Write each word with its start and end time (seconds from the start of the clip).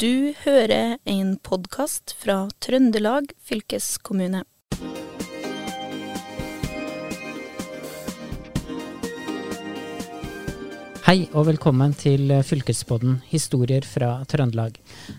Du 0.00 0.32
hører 0.46 0.94
en 1.04 1.34
podkast 1.44 2.14
fra 2.16 2.46
Trøndelag 2.64 3.34
fylkeskommune. 3.44 4.38
Hei 11.04 11.26
og 11.34 11.50
velkommen 11.50 11.92
til 12.00 12.32
Fylkespodden 12.48 13.18
historier 13.28 13.84
fra 13.84 14.22
Trøndelag. 14.24 14.78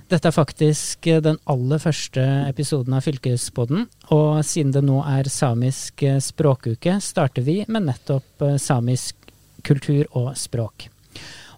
Dette 0.10 0.32
er 0.32 0.34
faktisk 0.34 1.06
den 1.28 1.38
aller 1.46 1.84
første 1.84 2.24
episoden 2.48 2.96
av 2.98 3.06
Fylkespodden, 3.06 3.86
og 4.10 4.40
siden 4.42 4.74
det 4.74 4.82
nå 4.88 5.04
er 5.06 5.30
samisk 5.30 6.02
språkuke, 6.26 6.98
starter 7.06 7.46
vi 7.46 7.60
med 7.70 7.86
nettopp 7.92 8.48
samisk 8.58 9.30
kultur 9.62 10.10
og 10.18 10.34
språk. 10.42 10.90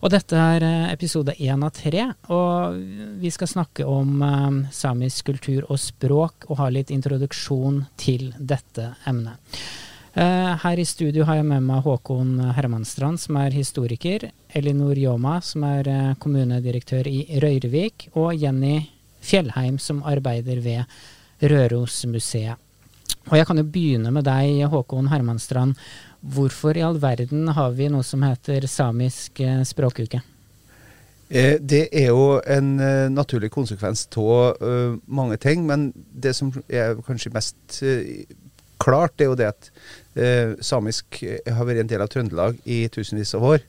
Og 0.04 0.11
dette 0.11 0.35
er 0.35 0.63
episode 0.91 1.31
én 1.39 1.61
av 1.63 1.71
tre, 1.71 2.09
og 2.27 2.75
vi 3.21 3.29
skal 3.31 3.47
snakke 3.47 3.86
om 3.87 4.19
samisk 4.75 5.29
kultur 5.29 5.64
og 5.69 5.79
språk 5.79 6.50
og 6.50 6.59
ha 6.59 6.68
litt 6.75 6.91
introduksjon 6.91 7.86
til 7.95 8.33
dette 8.36 8.89
emnet. 9.07 9.39
Her 10.14 10.78
i 10.78 10.86
studio 10.86 11.23
har 11.25 11.39
jeg 11.39 11.47
med 11.47 11.64
meg 11.65 11.87
Håkon 11.87 12.36
Hermanstrand, 12.54 13.21
som 13.23 13.39
er 13.39 13.55
historiker, 13.55 14.28
Elinor 14.51 15.00
Jåma, 15.00 15.37
som 15.42 15.64
er 15.71 15.87
kommunedirektør 16.20 17.07
i 17.07 17.39
Røyrvik, 17.39 18.09
og 18.20 18.36
Jenny 18.36 18.81
Fjellheim, 19.23 19.79
som 19.79 20.04
arbeider 20.04 20.59
ved 20.67 20.83
Rørosmuseet. 21.47 22.59
Og 23.32 23.38
jeg 23.39 23.48
kan 23.48 23.60
jo 23.60 23.66
begynne 23.66 24.12
med 24.14 24.28
deg, 24.28 24.66
Håkon 24.71 25.10
Hermanstrand. 25.12 25.80
Hvorfor 26.21 26.78
i 26.78 26.84
all 26.86 27.00
verden 27.02 27.48
har 27.56 27.74
vi 27.76 27.89
noe 27.92 28.04
som 28.06 28.24
heter 28.24 28.68
samisk 28.68 29.42
språkuke? 29.68 30.21
Det 31.34 31.88
er 31.89 32.12
jo 32.12 32.38
en 32.45 32.76
naturlig 33.16 33.50
konsekvens 33.50 34.06
av 34.22 34.59
mange 35.08 35.40
ting, 35.42 35.64
men 35.66 35.88
det 35.95 36.36
som 36.38 36.52
er 36.70 37.00
kanskje 37.08 37.32
mest 37.34 37.82
klart, 38.84 39.16
det 39.17 39.26
er 39.26 39.32
jo 39.32 39.40
det 39.40 39.50
at 39.52 39.70
eh, 40.16 40.56
samisk 40.64 41.22
har 41.23 41.67
vært 41.67 41.84
en 41.84 41.92
del 41.92 42.04
av 42.04 42.12
Trøndelag 42.12 42.60
i 42.66 42.84
tusenvis 42.94 43.36
av 43.38 43.45
år. 43.54 43.64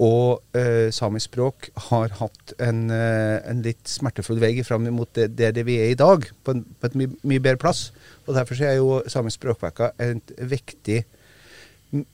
Og 0.00 0.56
eh, 0.56 0.88
samisk 0.94 1.28
språk 1.28 1.68
har 1.90 2.14
hatt 2.22 2.54
en, 2.62 2.86
eh, 2.94 3.36
en, 3.50 3.60
litt 3.64 3.84
smertefull 3.90 4.40
vei 4.40 4.54
fram 4.64 4.88
mot 4.96 5.10
det, 5.14 5.28
det, 5.36 5.64
vi 5.68 5.76
er 5.82 5.92
i 5.92 5.98
dag, 5.98 6.24
på, 6.44 6.54
en, 6.56 6.62
på 6.80 6.88
et 6.88 6.96
mye, 6.96 7.12
mye 7.28 7.42
bedre 7.44 7.60
plass. 7.60 7.90
Og 8.26 8.32
Derfor 8.38 8.62
er 8.64 8.78
jo 8.78 9.02
Samisk 9.10 9.40
språkveke 9.40 9.90
et 10.00 10.32
viktig 10.38 11.02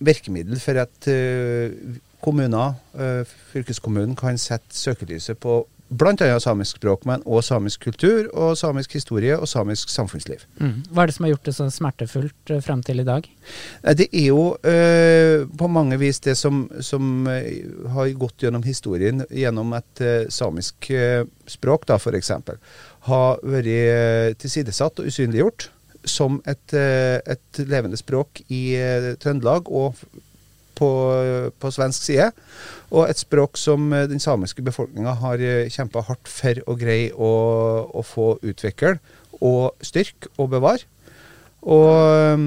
virkemiddel 0.01 0.59
for 0.59 0.81
at 0.81 1.09
kommuner, 2.25 2.79
fylkeskommunen, 3.53 4.17
kan 4.17 4.39
sette 4.41 4.73
søkelyset 4.73 5.37
på 5.39 5.59
bl.a. 5.89 6.39
samisk 6.43 6.81
språk, 6.81 7.05
men 7.07 7.23
òg 7.27 7.45
samisk 7.47 7.85
kultur, 7.87 8.27
og 8.35 8.57
samisk 8.59 8.97
historie 8.97 9.37
og 9.39 9.47
samisk 9.51 9.91
samfunnsliv. 9.93 10.43
Mm. 10.59 10.81
Hva 10.91 11.05
er 11.05 11.11
det 11.11 11.17
som 11.17 11.27
har 11.27 11.35
gjort 11.35 11.49
det 11.49 11.55
så 11.57 11.69
smertefullt 11.73 12.55
frem 12.67 12.83
til 12.87 13.03
i 13.03 13.07
dag? 13.07 13.29
Det 13.99 14.09
er 14.11 14.27
jo 14.33 14.43
uh, 14.57 15.47
på 15.47 15.71
mange 15.71 15.99
vis 16.01 16.21
det 16.25 16.37
som, 16.39 16.65
som 16.81 17.29
har 17.95 18.11
gått 18.19 18.47
gjennom 18.47 18.67
historien 18.67 19.23
gjennom 19.31 19.73
et 19.79 20.05
samisk 20.33 20.91
språk, 21.47 21.87
da 21.87 22.01
f.eks. 22.01 22.33
Har 23.07 23.41
vært 23.47 24.39
tilsidesatt 24.43 25.01
og 25.01 25.11
usynliggjort 25.11 25.71
som 26.07 26.39
et, 26.47 26.75
et 26.75 27.61
levende 27.67 27.99
språk 27.99 28.45
i 28.53 28.63
Trøndelag 29.23 29.71
og 29.75 29.99
på, 30.77 30.91
på, 31.59 31.73
svensk 31.75 32.09
side. 32.09 32.31
Og 32.93 33.09
et 33.09 33.21
språk 33.21 33.59
som 33.61 33.91
den 33.91 34.23
samiske 34.23 34.63
befolkninga 34.63 35.17
har 35.23 35.43
kjempa 35.73 36.05
hardt 36.07 36.31
for 36.31 36.61
å 36.69 36.77
greie 36.79 37.13
å, 37.13 37.33
å, 37.91 38.05
få 38.07 38.37
utvikle 38.47 38.99
og 39.41 39.75
styrke 39.85 40.31
og 40.37 40.53
bevare. 40.55 40.87
Og 41.67 42.47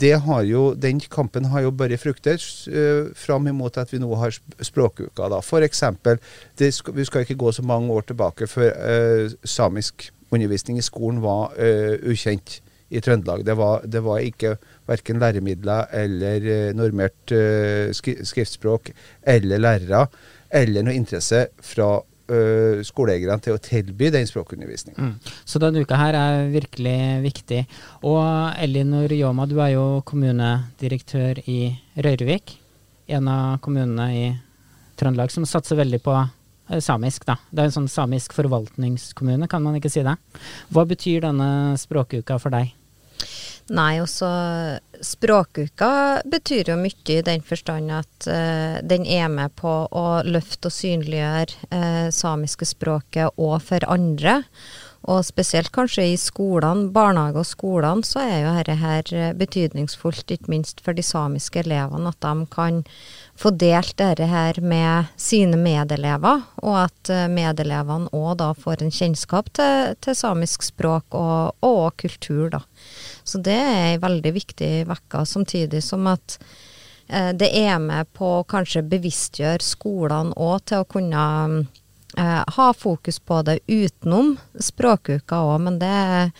det 0.00 0.14
har 0.24 0.44
jo, 0.48 0.62
den 0.76 1.00
kampen 1.12 1.48
har 1.52 1.64
jo 1.64 1.72
bare 1.74 1.98
frukter 2.00 2.40
uh, 2.72 3.10
fram 3.16 3.48
imot 3.50 3.78
at 3.80 3.92
vi 3.92 4.00
nå 4.00 4.10
har 4.20 4.36
språkuka. 4.60 5.28
da. 5.32 5.40
For 5.44 5.64
eksempel, 5.64 6.20
vi 6.58 6.70
skal 6.72 7.24
ikke 7.24 7.38
gå 7.40 7.52
så 7.52 7.64
mange 7.66 7.92
år 7.92 8.08
tilbake 8.10 8.48
før 8.50 8.72
uh, 8.72 9.36
samisk 9.44 10.10
undervisning 10.30 10.78
i 10.78 10.86
skolen 10.86 11.22
var 11.24 11.56
uh, 11.58 11.96
ukjent 12.06 12.60
i 12.90 13.00
Trøndelag. 13.00 13.44
Det 13.46 13.56
var, 13.58 13.84
det 13.86 14.02
var 14.02 14.18
ikke 14.24 14.56
verken 14.90 15.20
læremidler 15.22 15.90
eller 15.94 16.74
normert 16.76 17.34
uh, 17.34 17.90
skriftspråk 17.94 18.92
eller 19.22 19.62
lærere, 19.62 20.06
eller 20.50 20.86
noe 20.86 20.96
interesse 20.98 21.46
fra 21.64 21.90
uh, 22.00 22.80
skoleeierne 22.86 23.38
til 23.44 23.56
å 23.56 23.62
tilby 23.62 24.10
den 24.14 24.26
språkundervisningen. 24.28 25.12
Mm. 25.12 25.36
Så 25.44 25.62
denne 25.62 25.84
uka 25.84 25.98
her 26.00 26.18
er 26.18 26.50
virkelig 26.52 26.98
viktig. 27.26 27.62
Og 28.08 28.22
Elinor 28.60 29.12
Jåma, 29.14 29.46
du 29.50 29.58
er 29.62 29.74
jo 29.76 29.86
kommunedirektør 30.08 31.42
i 31.46 31.62
Røyrvik, 31.98 32.56
en 33.10 33.30
av 33.30 33.58
kommunene 33.64 34.10
i 34.14 34.28
Trøndelag 35.00 35.32
som 35.32 35.46
satser 35.48 35.78
veldig 35.80 36.02
på 36.04 36.14
samisk, 36.78 37.24
da. 37.26 37.34
Det 37.50 37.62
er 37.62 37.70
en 37.70 37.74
sånn 37.80 37.88
samisk 37.90 38.34
forvaltningskommune, 38.36 39.48
kan 39.50 39.64
man 39.64 39.78
ikke 39.78 39.90
si 39.90 40.04
det? 40.06 40.14
Hva 40.70 40.84
betyr 40.86 41.24
denne 41.24 41.48
språkuka 41.80 42.36
for 42.38 42.54
deg? 42.54 42.70
Nei, 43.70 44.00
også 44.02 44.26
språkuka 45.06 45.90
betyr 46.26 46.72
jo 46.72 46.76
mye 46.80 47.14
i 47.14 47.22
den 47.22 47.42
forstand 47.46 47.92
at 47.94 48.26
uh, 48.26 48.82
den 48.82 49.06
er 49.06 49.30
med 49.30 49.54
på 49.60 49.70
å 49.86 50.06
løfte 50.26 50.72
og 50.72 50.74
synliggjøre 50.74 51.70
uh, 51.70 52.08
samiske 52.10 52.66
språket 52.66 53.38
òg 53.38 53.60
for 53.68 53.86
andre. 53.86 54.40
Og 55.10 55.22
spesielt 55.24 55.70
kanskje 55.72 56.08
i 56.10 56.16
skolene, 56.20 56.90
barnehage 56.92 57.40
og 57.40 57.46
skolene, 57.48 58.04
så 58.04 58.20
er 58.20 58.42
jo 58.42 58.50
dette 58.58 58.74
her 58.82 59.32
betydningsfullt, 59.38 60.26
ikke 60.34 60.50
minst 60.52 60.82
for 60.84 60.92
de 60.92 61.06
samiske 61.06 61.62
elevene, 61.62 62.10
at 62.10 62.20
de 62.20 62.44
kan 62.52 62.82
få 63.38 63.54
delt 63.56 63.94
dette 64.02 64.28
her 64.28 64.60
med 64.60 65.08
sine 65.16 65.56
medelever, 65.56 66.44
og 66.60 66.76
at 66.82 67.14
medelevene 67.32 68.12
òg 68.12 68.42
da 68.42 68.50
får 68.52 68.84
en 68.84 68.92
kjennskap 68.92 69.48
til, 69.56 69.96
til 70.04 70.18
samisk 70.20 70.68
språk 70.68 71.16
og, 71.16 71.56
og 71.64 71.96
kultur, 72.04 72.50
da. 72.58 72.60
Så 73.24 73.40
det 73.42 73.56
er 73.56 73.82
ei 73.92 74.00
veldig 74.02 74.32
viktig 74.36 74.72
vekker, 74.90 75.26
samtidig 75.28 75.82
som 75.84 76.08
at 76.10 76.38
eh, 77.08 77.32
det 77.36 77.50
er 77.56 77.78
med 77.82 78.10
på 78.16 78.38
å 78.40 78.46
kanskje 78.48 78.86
bevisstgjøre 78.90 79.64
skolene 79.64 80.36
òg 80.36 80.64
til 80.70 80.82
å 80.82 80.88
kunne 80.88 81.26
eh, 82.16 82.40
ha 82.56 82.70
fokus 82.76 83.20
på 83.20 83.42
det 83.46 83.60
utenom 83.66 84.36
språkuka 84.58 85.42
òg, 85.52 85.60
men 85.66 85.78
det 85.82 85.90
er 85.90 86.32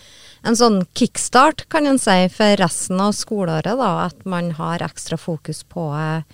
en 0.47 0.57
sånn 0.57 0.81
kickstart, 0.97 1.67
kan 1.73 1.87
en 1.87 2.01
si, 2.01 2.17
for 2.33 2.57
resten 2.61 3.01
av 3.03 3.13
skoleåret, 3.17 3.77
da, 3.77 3.91
at 4.07 4.25
man 4.25 4.55
har 4.57 4.85
ekstra 4.85 5.21
fokus 5.21 5.63
på 5.69 5.91
eh, 5.99 6.25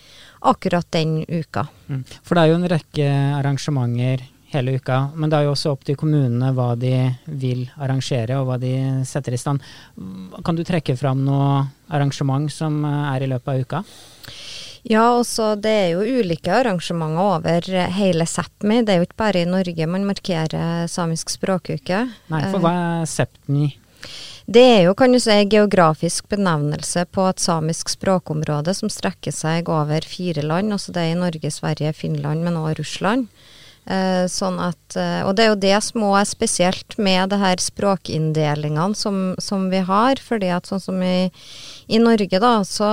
akkurat 0.47 0.87
den 0.95 1.25
uka. 1.27 1.67
Mm. 1.91 2.05
For 2.23 2.39
det 2.39 2.45
er 2.45 2.53
jo 2.53 2.59
en 2.61 2.71
rekke 2.71 3.12
arrangementer 3.41 4.23
hele 4.53 4.77
uka. 4.79 4.99
Men 5.15 5.31
det 5.31 5.39
er 5.39 5.47
jo 5.47 5.55
også 5.55 5.73
opp 5.75 5.87
til 5.87 5.99
kommunene 5.99 6.53
hva 6.57 6.73
de 6.79 6.95
vil 7.27 7.65
arrangere 7.77 8.39
og 8.41 8.51
hva 8.51 8.59
de 8.62 8.75
setter 9.09 9.37
i 9.37 9.41
stand. 9.41 9.65
Kan 10.45 10.59
du 10.59 10.65
trekke 10.67 10.97
fram 10.99 11.25
noe 11.27 11.65
arrangement 11.89 12.51
som 12.53 12.85
er 12.87 13.25
i 13.25 13.31
løpet 13.31 13.53
av 13.53 13.65
uka? 13.65 13.83
Ja, 14.87 15.09
også 15.19 15.56
det 15.59 15.73
er 15.75 15.89
jo 15.97 16.21
ulike 16.21 16.53
arrangementer 16.55 17.25
over 17.25 17.73
hele 17.97 18.27
Sápmi. 18.31 18.85
Det 18.87 18.95
er 18.95 19.01
jo 19.01 19.09
ikke 19.09 19.19
bare 19.19 19.43
i 19.43 19.49
Norge 19.49 19.89
man 19.91 20.06
markerer 20.06 20.87
samisk 20.91 21.33
språkuke. 21.35 22.05
Nei, 22.31 22.45
for 22.53 22.62
hva 22.62 22.75
er 23.01 23.11
Sápmi? 23.11 23.73
Det 24.47 24.62
er 24.62 24.85
jo, 24.87 24.93
kan 24.95 25.11
du 25.11 25.19
si, 25.19 25.35
geografisk 25.51 26.29
benevnelse 26.31 27.03
på 27.11 27.25
et 27.27 27.43
samisk 27.43 27.91
språkområde 27.91 28.77
som 28.79 28.93
strekker 28.93 29.35
seg 29.35 29.67
over 29.67 30.06
fire 30.06 30.45
land. 30.47 30.71
Altså 30.71 30.95
det 30.95 31.03
er 31.03 31.17
i 31.17 31.19
Norge, 31.19 31.51
Sverige, 31.51 31.91
Finland, 31.99 32.47
men 32.47 32.61
også 32.61 32.79
Russland. 32.79 33.27
Uh, 33.87 34.27
sånn 34.27 34.57
at, 34.59 34.97
uh, 34.99 35.23
og 35.29 35.37
det 35.38 35.44
er 35.44 35.53
jo 35.53 35.59
det 35.62 35.77
som 35.87 36.03
er 36.09 36.25
spesielt 36.27 36.97
med 36.99 37.31
det 37.31 37.37
her 37.38 37.61
språkinndelingene 37.62 38.99
som, 38.99 39.37
som, 39.38 39.69
vi 39.71 39.79
har. 39.87 40.19
fordi 40.19 40.49
at 40.50 40.67
sånn 40.67 40.83
som 40.83 40.99
i, 41.06 41.31
i, 41.87 42.00
Norge, 42.03 42.41
da, 42.43 42.65
så 42.67 42.88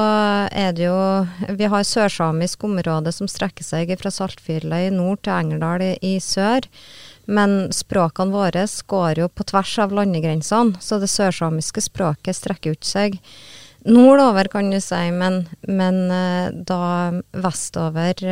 er 0.54 0.78
det 0.78 0.86
jo 0.86 1.25
Vi 1.57 1.72
har 1.74 1.90
sørsamisk 1.90 2.68
område 2.69 3.10
som 3.10 3.25
strekker 3.25 3.66
seg 3.66 3.95
fra 3.98 4.13
Saltfjellet 4.13 4.92
i 4.92 4.94
nord 4.94 5.24
til 5.25 5.34
Engerdal 5.34 5.81
i, 5.81 5.92
i, 5.98 6.13
sør. 6.22 6.69
Men 7.25 7.74
språkene 7.74 8.30
våre 8.30 8.69
går 8.86 9.25
jo 9.25 9.34
på 9.34 9.50
tvers 9.50 9.75
av 9.81 9.98
landegrensene, 9.98 10.78
så 10.78 11.01
det 11.01 11.10
sørsamiske 11.10 11.89
språket 11.89 12.38
strekker 12.38 12.78
ikke 12.78 12.94
seg 12.94 13.22
nordover, 13.81 14.46
kan 14.46 14.69
du 14.69 14.78
si, 14.78 15.07
men, 15.10 15.48
men 15.66 16.04
uh, 16.13 16.54
da 16.54 16.84
vestover 17.34 18.28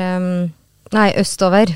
Nei, 0.91 1.07
østover 1.15 1.71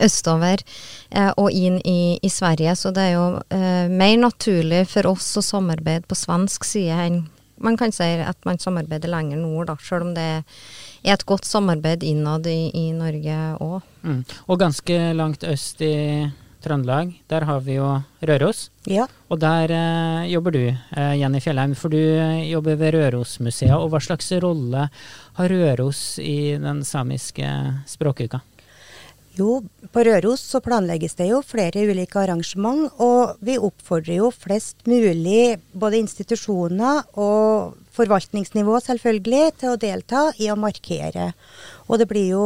østover 0.00 0.62
eh, 1.10 1.30
og 1.36 1.50
inn 1.50 1.78
i, 1.84 2.18
i, 2.22 2.30
Sverige. 2.30 2.76
Så 2.76 2.92
det 2.94 3.10
er 3.10 3.14
jo 3.16 3.26
eh, 3.52 3.92
mer 3.92 4.16
naturlig 4.20 4.86
for 4.92 5.12
oss 5.12 5.30
å 5.36 5.44
samarbeide 5.44 6.08
på 6.08 6.18
svensk 6.18 6.66
side 6.68 6.98
enn 7.06 7.22
man 7.62 7.76
kan 7.78 7.92
si 7.94 8.06
at 8.18 8.38
man 8.42 8.58
samarbeider 8.58 9.10
lenger 9.12 9.38
nord, 9.38 9.68
da, 9.70 9.76
selv 9.78 10.08
om 10.08 10.14
det 10.16 10.28
er 10.42 11.12
et 11.14 11.26
godt 11.28 11.46
samarbeid 11.46 12.02
innad 12.02 12.46
i, 12.50 12.72
i 12.74 12.88
Norge 12.96 13.36
òg. 13.62 13.82
Mm. 14.02 14.22
Og 14.50 14.58
ganske 14.58 14.96
langt 15.14 15.46
øst 15.46 15.84
i 15.86 15.92
Trøndelag, 16.62 17.10
der 17.26 17.42
har 17.48 17.62
vi 17.66 17.74
jo 17.74 17.88
Røros. 18.22 18.68
Ja. 18.86 19.08
Og 19.32 19.40
der 19.42 19.72
eh, 19.74 20.28
jobber 20.30 20.54
du, 20.54 20.62
eh, 20.70 21.14
Jenny 21.18 21.40
Fjellheim, 21.42 21.74
for 21.74 21.90
du 21.90 21.98
eh, 21.98 22.44
jobber 22.52 22.78
ved 22.78 22.94
Rørosmuseet. 22.94 23.74
Og 23.74 23.90
hva 23.90 23.98
slags 24.02 24.30
rolle 24.42 24.86
har 25.38 25.50
Røros 25.50 26.20
i 26.22 26.54
den 26.62 26.84
samiske 26.86 27.50
språkuka? 27.90 28.42
Jo, 29.32 29.62
på 29.92 30.02
Røros 30.04 30.42
så 30.44 30.60
planlegges 30.60 31.14
det 31.16 31.30
jo 31.30 31.38
flere 31.46 31.86
ulike 31.88 32.20
arrangement, 32.20 32.90
og 33.00 33.38
vi 33.40 33.54
oppfordrer 33.56 34.18
jo 34.18 34.28
flest 34.34 34.84
mulig, 34.84 35.56
både 35.72 36.02
institusjoner 36.02 37.06
og 37.16 37.78
forvaltningsnivå 37.96 38.76
selvfølgelig, 38.84 39.54
til 39.62 39.72
å 39.72 39.78
delta 39.80 40.26
i 40.36 40.50
å 40.52 40.56
markere. 40.60 41.30
Og 41.88 42.00
det 42.02 42.08
blir 42.10 42.28
jo, 42.34 42.44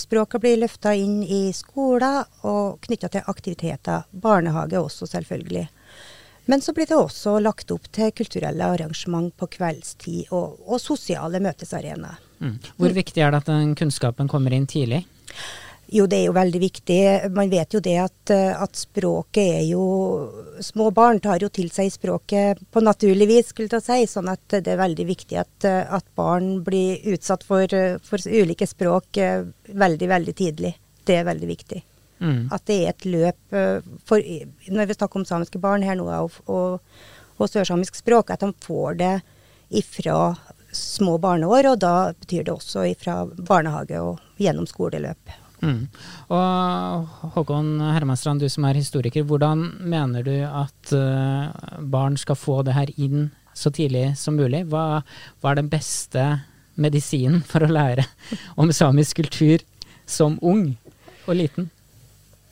språket 0.00 0.44
blir 0.44 0.62
løfta 0.62 0.94
inn 0.96 1.20
i 1.20 1.50
skoler 1.56 2.24
og 2.48 2.80
knytta 2.86 3.12
til 3.12 3.28
aktiviteter. 3.32 4.08
Barnehage 4.12 4.80
også, 4.80 5.08
selvfølgelig. 5.12 5.66
Men 6.46 6.62
så 6.62 6.72
blir 6.72 6.88
det 6.88 6.96
også 6.96 7.36
lagt 7.42 7.72
opp 7.74 7.90
til 7.92 8.12
kulturelle 8.16 8.70
arrangement 8.76 9.32
på 9.36 9.50
kveldstid 9.58 10.32
og, 10.32 10.62
og 10.64 10.80
sosiale 10.80 11.42
møtesarenaer. 11.44 12.22
Mm. 12.38 12.56
Hvor 12.76 12.92
viktig 12.92 13.20
er 13.24 13.32
det 13.32 13.42
at 13.42 13.48
den 13.52 13.72
kunnskapen 13.76 14.28
kommer 14.30 14.54
inn 14.54 14.68
tidlig? 14.70 15.02
Jo, 15.86 16.06
det 16.10 16.18
er 16.18 16.24
jo 16.26 16.34
veldig 16.34 16.60
viktig. 16.60 16.98
Man 17.34 17.50
vet 17.50 17.74
jo 17.76 17.80
det 17.82 17.94
at, 18.02 18.30
eh, 18.34 18.62
at, 18.62 18.74
språket 18.74 19.60
er 19.60 19.64
jo 19.68 19.84
Små 20.64 20.88
barn 20.90 21.20
tar 21.20 21.42
jo 21.44 21.50
til 21.52 21.68
seg 21.70 21.90
språket 21.92 22.62
på 22.72 22.80
naturlig 22.80 23.26
vis, 23.28 23.50
skulle 23.52 23.68
jeg 23.70 23.84
si. 23.84 24.06
Sånn 24.10 24.30
at 24.32 24.40
det 24.48 24.72
er 24.72 24.80
veldig 24.80 25.06
viktig 25.06 25.36
at, 25.38 25.66
eh, 25.68 25.84
at 25.84 26.06
barn 26.16 26.64
blir 26.64 27.04
utsatt 27.12 27.44
for, 27.44 27.62
eh, 27.62 27.98
for, 28.02 28.18
ulike 28.18 28.66
språk 28.66 29.20
veldig, 29.68 30.08
veldig 30.08 30.34
tidlig. 30.34 30.74
Det 31.04 31.20
er 31.20 31.28
veldig 31.28 31.48
viktig. 31.48 31.82
Mm. 32.20 32.48
At 32.50 32.64
det 32.64 32.80
er 32.80 32.88
et 32.88 33.04
løp 33.04 33.36
for 34.08 34.18
Når 34.18 34.86
vi 34.86 34.94
snakker 34.94 35.16
om 35.16 35.24
samiske 35.24 35.60
barn 35.60 35.82
her 35.82 35.94
nå, 35.94 36.08
og, 36.08 36.32
og, 36.48 36.80
og 37.38 37.50
sørsamisk 37.50 37.94
språk, 37.94 38.30
at 38.30 38.40
de 38.40 38.52
får 38.64 38.96
det 38.96 39.20
ifra 39.70 40.36
små 40.72 41.18
barneår. 41.18 41.72
Og 41.72 41.78
da 41.78 42.12
betyr 42.12 42.44
det 42.44 42.52
også 42.52 42.86
ifra 42.88 43.26
barnehage 43.26 44.00
og 44.00 44.18
gjennom 44.40 44.66
skoleløp. 44.66 45.45
Mm. 45.62 45.86
Og 46.36 47.30
Håkon 47.36 47.70
Hermanstrand, 47.80 48.42
du 48.42 48.50
som 48.52 48.66
er 48.68 48.78
historiker, 48.78 49.24
hvordan 49.26 49.64
mener 49.80 50.26
du 50.26 50.34
at 50.44 50.92
uh, 50.92 51.78
barn 51.80 52.18
skal 52.20 52.38
få 52.38 52.60
det 52.66 52.76
her 52.76 52.92
inn 52.96 53.30
så 53.56 53.72
tidlig 53.72 54.10
som 54.20 54.36
mulig? 54.36 54.66
Hva, 54.70 55.00
hva, 55.40 55.52
er 55.52 55.62
den 55.62 55.72
beste 55.72 56.26
medisinen 56.76 57.40
for 57.46 57.64
å 57.64 57.72
lære 57.72 58.04
om 58.60 58.72
samisk 58.74 59.22
kultur 59.22 59.64
som 60.06 60.36
ung 60.44 60.68
og 61.26 61.34
liten? 61.40 61.70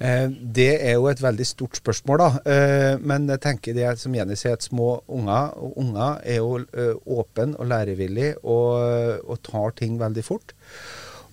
Eh, 0.03 0.27
det 0.29 0.73
er 0.83 0.97
jo 0.97 1.07
et 1.07 1.23
veldig 1.23 1.47
stort 1.47 1.79
spørsmål, 1.79 2.21
da. 2.21 2.31
Eh, 2.51 2.95
men 3.01 3.29
jeg 3.31 3.43
tenker 3.45 3.77
det 3.77 3.93
som 4.01 4.15
Jenny 4.17 4.37
sier, 4.37 4.59
at 4.59 4.67
små 4.67 4.99
unger 5.07 5.55
og 5.55 5.79
unger 5.81 6.19
er 6.27 6.41
jo 6.41 6.59
eh, 6.67 6.95
åpne 7.07 7.55
og 7.55 7.69
lærevillige 7.71 8.35
og, 8.43 9.23
og 9.23 9.39
tar 9.47 9.77
ting 9.79 10.01
veldig 10.01 10.25
fort. 10.27 10.57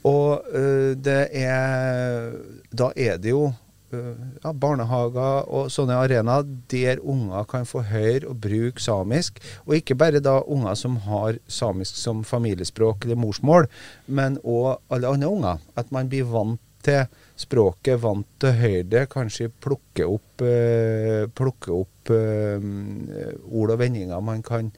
Og 0.07 0.47
uh, 0.49 0.93
det 0.97 1.27
er 1.37 2.31
Da 2.73 2.89
er 2.97 3.19
det 3.21 3.33
jo 3.33 3.51
uh, 3.51 4.15
ja, 4.41 4.53
barnehager 4.53 5.49
og 5.51 5.69
sånne 5.73 5.99
arenaer 6.01 6.47
der 6.71 7.01
unger 7.03 7.45
kan 7.49 7.67
få 7.69 7.83
høre 7.91 8.31
og 8.31 8.39
bruke 8.41 8.81
samisk. 8.81 9.41
Og 9.67 9.77
ikke 9.77 9.97
bare 9.99 10.23
da 10.23 10.39
unger 10.41 10.77
som 10.79 10.97
har 11.05 11.37
samisk 11.47 11.99
som 11.99 12.23
familiespråk 12.25 13.05
eller 13.05 13.19
morsmål, 13.19 13.69
men 14.07 14.39
òg 14.41 14.79
alle 14.89 15.13
andre 15.13 15.29
unger. 15.29 15.63
At 15.77 15.91
man 15.93 16.09
blir 16.09 16.29
vant 16.31 16.61
til 16.81 17.03
språket, 17.37 17.99
vant 18.01 18.25
til 18.41 18.55
høyde, 18.57 18.87
det, 18.89 19.03
kanskje 19.11 19.51
plukke 19.61 20.07
opp, 20.09 20.41
uh, 20.41 21.27
plukke 21.37 21.77
opp 21.83 21.89
ord 22.11 23.71
og 23.71 23.77
vendinger 23.77 24.23
man 24.25 24.41
kan, 24.41 24.71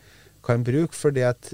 kan 0.44 0.66
bruke. 0.68 0.92
Fordi 0.92 1.24
at 1.24 1.54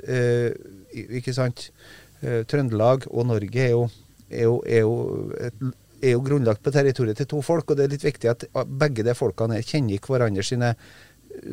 Ikke 0.89 1.33
sant 1.37 1.67
Eh, 1.69 2.08
Trøndelag 2.21 3.05
og 3.09 3.29
Norge 3.29 3.61
er 3.63 3.71
jo, 3.71 3.85
er 4.29 4.43
jo, 4.49 4.57
er 4.67 4.83
jo 4.83 4.95
et, 5.39 5.61
er 6.03 6.15
jo 6.15 6.23
grunnlagt 6.23 6.63
på 6.63 6.73
territoriet 6.73 7.19
til 7.19 7.29
to 7.29 7.41
folk, 7.45 7.69
og 7.69 7.79
det 7.79 7.85
er 7.85 7.93
litt 7.93 8.05
viktig 8.05 8.31
at 8.31 8.45
begge 8.67 9.05
de 9.07 9.15
folkene 9.17 9.61
kjenner 9.65 10.03
hverandre 10.03 10.45
sine, 10.45 10.73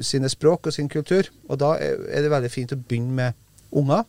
sine, 0.01 0.31
språk 0.33 0.69
og 0.71 0.77
sin 0.77 0.91
kultur. 0.93 1.31
Og 1.51 1.61
da 1.63 1.75
er 1.81 2.23
det 2.23 2.33
veldig 2.33 2.53
fint 2.53 2.75
å 2.75 2.81
begynne 2.81 3.17
med 3.17 3.77
unger 3.77 4.05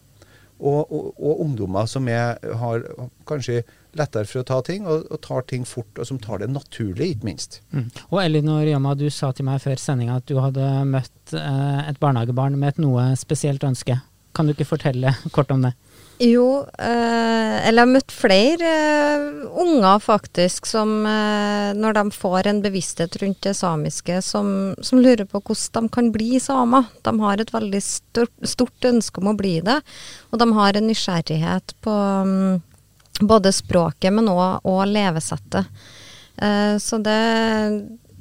og, 0.58 0.90
og, 0.90 1.10
og 1.18 1.42
ungdommer 1.44 1.90
som 1.90 2.08
er, 2.10 2.40
har 2.62 2.86
kanskje 3.30 3.62
lettere 3.98 4.30
for 4.30 4.42
å 4.42 4.48
ta 4.48 4.58
ting, 4.66 4.86
og, 4.90 5.06
og, 5.10 5.20
tar 5.26 5.46
ting 5.50 5.66
fort, 5.66 5.90
og 5.98 6.06
som 6.06 6.20
tar 6.22 6.42
det 6.44 6.50
naturlig, 6.54 7.12
ikke 7.16 7.30
minst. 7.30 7.60
Mm. 7.74 7.88
Og 8.10 8.20
Elinor 8.22 8.66
Jama, 8.68 8.94
du 8.98 9.08
sa 9.14 9.32
til 9.34 9.48
meg 9.48 9.62
før 9.64 9.80
sendinga 9.82 10.20
at 10.20 10.28
du 10.30 10.38
hadde 10.42 10.68
møtt 10.90 11.34
eh, 11.34 11.82
et 11.90 12.00
barnehagebarn 12.02 12.58
med 12.60 12.76
et 12.76 12.82
noe 12.84 13.10
spesielt 13.18 13.66
ønske. 13.66 13.98
Kan 14.38 14.50
du 14.50 14.54
ikke 14.54 14.70
fortelle 14.70 15.16
kort 15.36 15.54
om 15.54 15.66
det? 15.66 15.74
Jo, 16.18 16.66
eh, 16.82 17.56
eller 17.68 17.78
jeg 17.78 17.84
har 17.84 17.92
møtt 17.92 18.14
flere 18.14 18.70
eh, 18.70 19.26
unger 19.62 20.00
faktisk 20.02 20.66
som 20.66 21.06
eh, 21.06 21.76
når 21.78 21.94
de 21.94 22.04
får 22.16 22.50
en 22.50 22.62
bevissthet 22.64 23.20
rundt 23.22 23.44
det 23.46 23.54
samiske, 23.60 24.18
som, 24.26 24.50
som, 24.82 25.02
lurer 25.04 25.28
på 25.30 25.44
hvordan 25.46 25.86
de 25.86 25.94
kan 25.94 26.10
bli 26.16 26.40
samer. 26.42 26.90
De 27.06 27.14
har 27.22 27.38
et 27.38 27.54
veldig 27.54 27.84
stort, 27.86 28.34
stort 28.42 28.90
ønske 28.90 29.22
om 29.22 29.30
å 29.30 29.36
bli 29.38 29.60
det, 29.62 29.78
og 30.32 30.42
de 30.42 30.50
har 30.58 30.80
en 30.80 30.90
nysgjerrighet 30.90 31.76
på 31.86 31.94
um, 31.94 32.58
både 33.22 33.54
språket, 33.54 34.10
men 34.14 34.34
òg 34.34 34.82
levesettet. 34.90 35.70
Eh, 36.42 36.76
så 36.82 36.98
det 36.98 37.22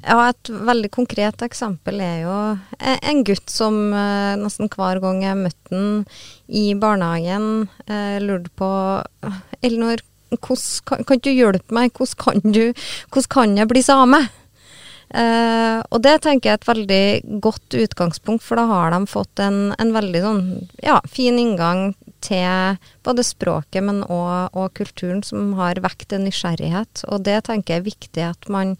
ja, 0.07 0.17
et 0.29 0.49
veldig 0.49 0.89
konkret 0.93 1.43
eksempel 1.45 2.01
er 2.03 2.21
jo 2.23 2.35
en 2.79 3.23
gutt 3.27 3.51
som 3.51 3.77
eh, 3.91 4.33
nesten 4.39 4.71
hver 4.71 5.01
gang 5.03 5.21
jeg 5.25 5.39
møtte 5.39 5.73
han 5.73 6.03
i 6.47 6.71
barnehagen, 6.79 7.67
eh, 7.91 8.17
lurte 8.23 8.53
på 8.55 8.71
Elinor, 9.61 10.03
kan, 10.43 11.05
kan, 11.07 11.21
du 11.23 11.31
hjelpe 11.31 11.75
meg, 11.75 11.93
hvordan 11.95 12.19
kan, 12.23 12.51
du, 12.51 12.73
hvordan 13.11 13.31
kan 13.31 13.57
jeg 13.59 13.71
bli 13.71 13.83
same? 13.83 14.21
Eh, 15.07 15.77
og 15.87 16.01
det 16.03 16.17
tenker 16.25 16.49
jeg 16.49 16.57
er 16.57 16.61
et 16.61 16.67
veldig 16.67 17.39
godt 17.43 17.77
utgangspunkt, 17.79 18.43
for 18.43 18.59
da 18.59 18.67
har 18.67 18.91
de 18.91 19.05
fått 19.07 19.43
en, 19.43 19.71
en 19.79 19.93
veldig 19.95 20.23
sånn, 20.25 20.43
ja, 20.83 20.99
fin 21.07 21.39
inngang 21.39 21.93
til 22.23 22.79
både 23.05 23.23
språket, 23.23 23.83
men 23.87 24.03
òg 24.03 24.73
kulturen, 24.75 25.21
som 25.23 25.53
har 25.59 25.79
vekt 25.83 26.15
en 26.15 26.25
nysgjerrighet. 26.27 27.05
Og 27.11 27.23
det 27.27 27.43
tenker 27.47 27.77
jeg 27.77 27.83
er 27.83 27.87
viktig 27.87 28.25
at 28.33 28.49
man 28.51 28.75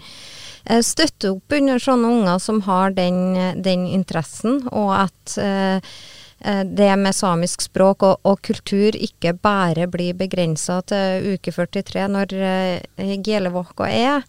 støtte 0.83 1.31
opp 1.35 1.53
under 1.57 1.79
sånne 1.79 2.11
unger 2.19 2.39
som 2.43 2.61
har 2.67 2.93
den, 2.97 3.35
den 3.63 3.87
interessen, 3.87 4.61
og 4.71 4.91
at 4.97 5.37
eh, 5.41 5.79
eh, 6.41 6.63
det 6.65 6.91
med 6.99 7.15
samisk 7.15 7.63
språk 7.67 8.03
og, 8.03 8.19
og, 8.27 8.41
kultur 8.45 8.95
ikke 8.95 9.35
bare 9.39 9.87
blir 9.91 10.17
begrensa 10.17 10.81
til 10.87 11.35
uke 11.35 11.53
43 11.55 12.07
når 12.13 12.37
eh, 12.37 13.17
Gelevåka 13.23 13.89
er, 13.91 14.25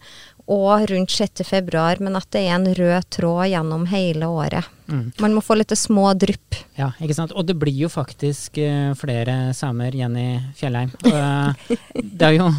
og 0.49 0.87
rundt 0.89 1.13
6. 1.13 1.43
februar, 1.45 1.99
men 2.01 2.17
at 2.17 2.25
det 2.33 2.41
er 2.47 2.55
en 2.55 2.65
rød 2.73 3.09
tråd 3.13 3.51
gjennom 3.51 3.83
hele 3.91 4.25
året. 4.33 4.65
Mm. 4.89 5.11
Man 5.21 5.35
må 5.37 5.43
få 5.45 5.59
litt 5.59 5.75
små 5.77 6.07
drypp. 6.17 6.57
Ja, 6.79 6.89
ikke 6.97 7.19
sant. 7.19 7.35
Og 7.37 7.45
det 7.45 7.53
blir 7.61 7.75
jo 7.83 7.89
faktisk 7.93 8.57
uh, 8.57 8.95
flere 8.97 9.53
samer, 9.53 9.93
Jenny 9.93 10.39
Fjellheim. 10.57 10.89
Det 12.17 12.31
er 12.31 12.33
jo 12.39 12.49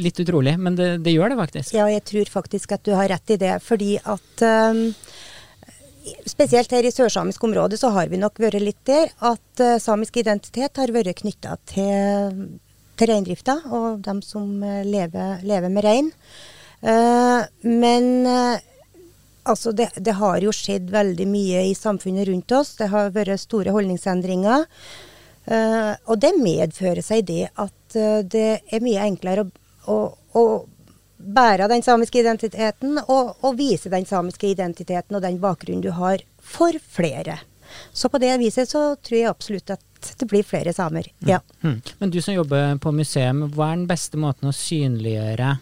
litt 0.00 0.20
utrolig, 0.20 0.56
men 0.60 0.76
det, 0.76 0.88
det, 1.04 1.14
gjør 1.16 1.32
det 1.32 1.38
faktisk. 1.40 1.74
Ja, 1.76 1.86
jeg 1.90 2.04
tror 2.08 2.30
faktisk 2.40 2.76
at 2.76 2.84
du 2.86 2.92
har 2.96 3.08
rett 3.12 3.32
i 3.32 3.38
det. 3.40 3.54
Fordi 3.64 3.96
at 4.02 4.44
um, 4.44 4.82
spesielt 6.28 6.72
her 6.74 6.86
i 6.86 6.92
sørsamisk 6.94 7.44
område 7.48 7.78
så 7.80 7.90
har 7.94 8.10
vi 8.12 8.20
nok 8.20 8.38
vært 8.42 8.62
litt 8.62 8.82
der 8.88 9.10
at 9.24 9.64
uh, 9.64 9.78
samisk 9.82 10.20
identitet 10.22 10.78
har 10.80 10.94
vært 10.94 11.16
knytta 11.22 11.56
til, 11.70 12.44
til 12.98 13.12
reindrifta 13.12 13.58
og 13.72 14.04
dem 14.06 14.22
som 14.24 14.62
uh, 14.62 14.84
lever, 14.86 15.42
lever, 15.46 15.72
med 15.72 15.86
rein. 15.86 16.12
Uh, 16.84 17.42
men 17.64 18.28
altså 19.46 19.72
det, 19.72 19.88
det, 19.96 20.16
har 20.18 20.40
jo 20.42 20.52
skjedd 20.54 20.90
veldig 20.92 21.26
mye 21.30 21.66
i 21.70 21.74
samfunnet 21.78 22.28
rundt 22.28 22.52
oss. 22.52 22.76
Det 22.80 22.90
har 22.92 23.14
vært 23.14 23.40
store 23.40 23.72
holdningsendringer. 23.74 24.66
og 26.10 26.16
det 26.18 26.32
medfører 26.42 27.04
seg 27.06 27.22
det 27.28 27.44
at 27.54 27.94
det 28.26 28.48
er 28.66 28.82
mye 28.82 29.04
enklere 29.06 29.44
å 29.44 29.50
å, 29.86 30.48
bære 31.16 31.68
den 31.72 31.82
samiske 31.82 32.20
identiteten 32.20 32.98
og, 33.00 33.36
og, 33.40 33.54
vise 33.56 33.90
den 33.92 34.04
samiske 34.06 34.50
identiteten 34.50 35.16
og 35.16 35.22
den 35.24 35.38
bakgrunnen 35.40 35.84
du 35.84 35.90
har, 35.96 36.20
for 36.36 36.76
flere. 36.92 37.38
Så 37.92 38.10
på 38.12 38.20
det 38.22 38.34
viset 38.38 38.68
så 38.70 38.82
tror 39.00 39.18
jeg 39.18 39.30
absolutt 39.30 39.72
at 39.74 40.10
det 40.20 40.28
blir 40.30 40.44
flere 40.46 40.74
samer. 40.76 41.08
Mm. 41.20 41.30
Ja. 41.30 41.40
Mm. 41.64 41.80
Men 41.98 42.12
du 42.12 42.20
som 42.22 42.36
jobber 42.36 42.76
på 42.78 42.92
museum, 42.94 43.46
hva 43.54 43.72
er 43.72 43.80
den 43.80 43.88
beste 43.88 44.20
måten 44.20 44.50
å 44.50 44.54
synliggjøre 44.54 45.56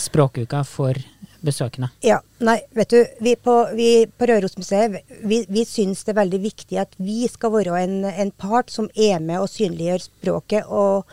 språkuka 0.00 0.64
for 0.66 0.98
besøkende? 1.44 1.92
Ja, 2.02 2.18
nei, 2.42 2.58
vet 2.74 2.90
du, 2.90 3.04
vi 3.20 3.36
på, 3.36 3.58
vi 3.76 4.06
på 4.08 4.28
Rørosmuseet 4.30 4.98
vi, 5.22 5.44
vi 5.48 5.64
syns 5.68 6.02
det 6.04 6.14
er 6.14 6.22
veldig 6.22 6.42
viktig 6.42 6.80
at 6.80 6.96
vi 6.96 7.28
skal 7.30 7.52
være 7.54 7.84
en, 7.84 7.96
en 8.08 8.32
part 8.32 8.72
som 8.72 8.88
er 8.96 9.20
med 9.20 9.44
og 9.44 9.50
synliggjør 9.52 10.06
språket. 10.08 10.68
og, 10.72 11.04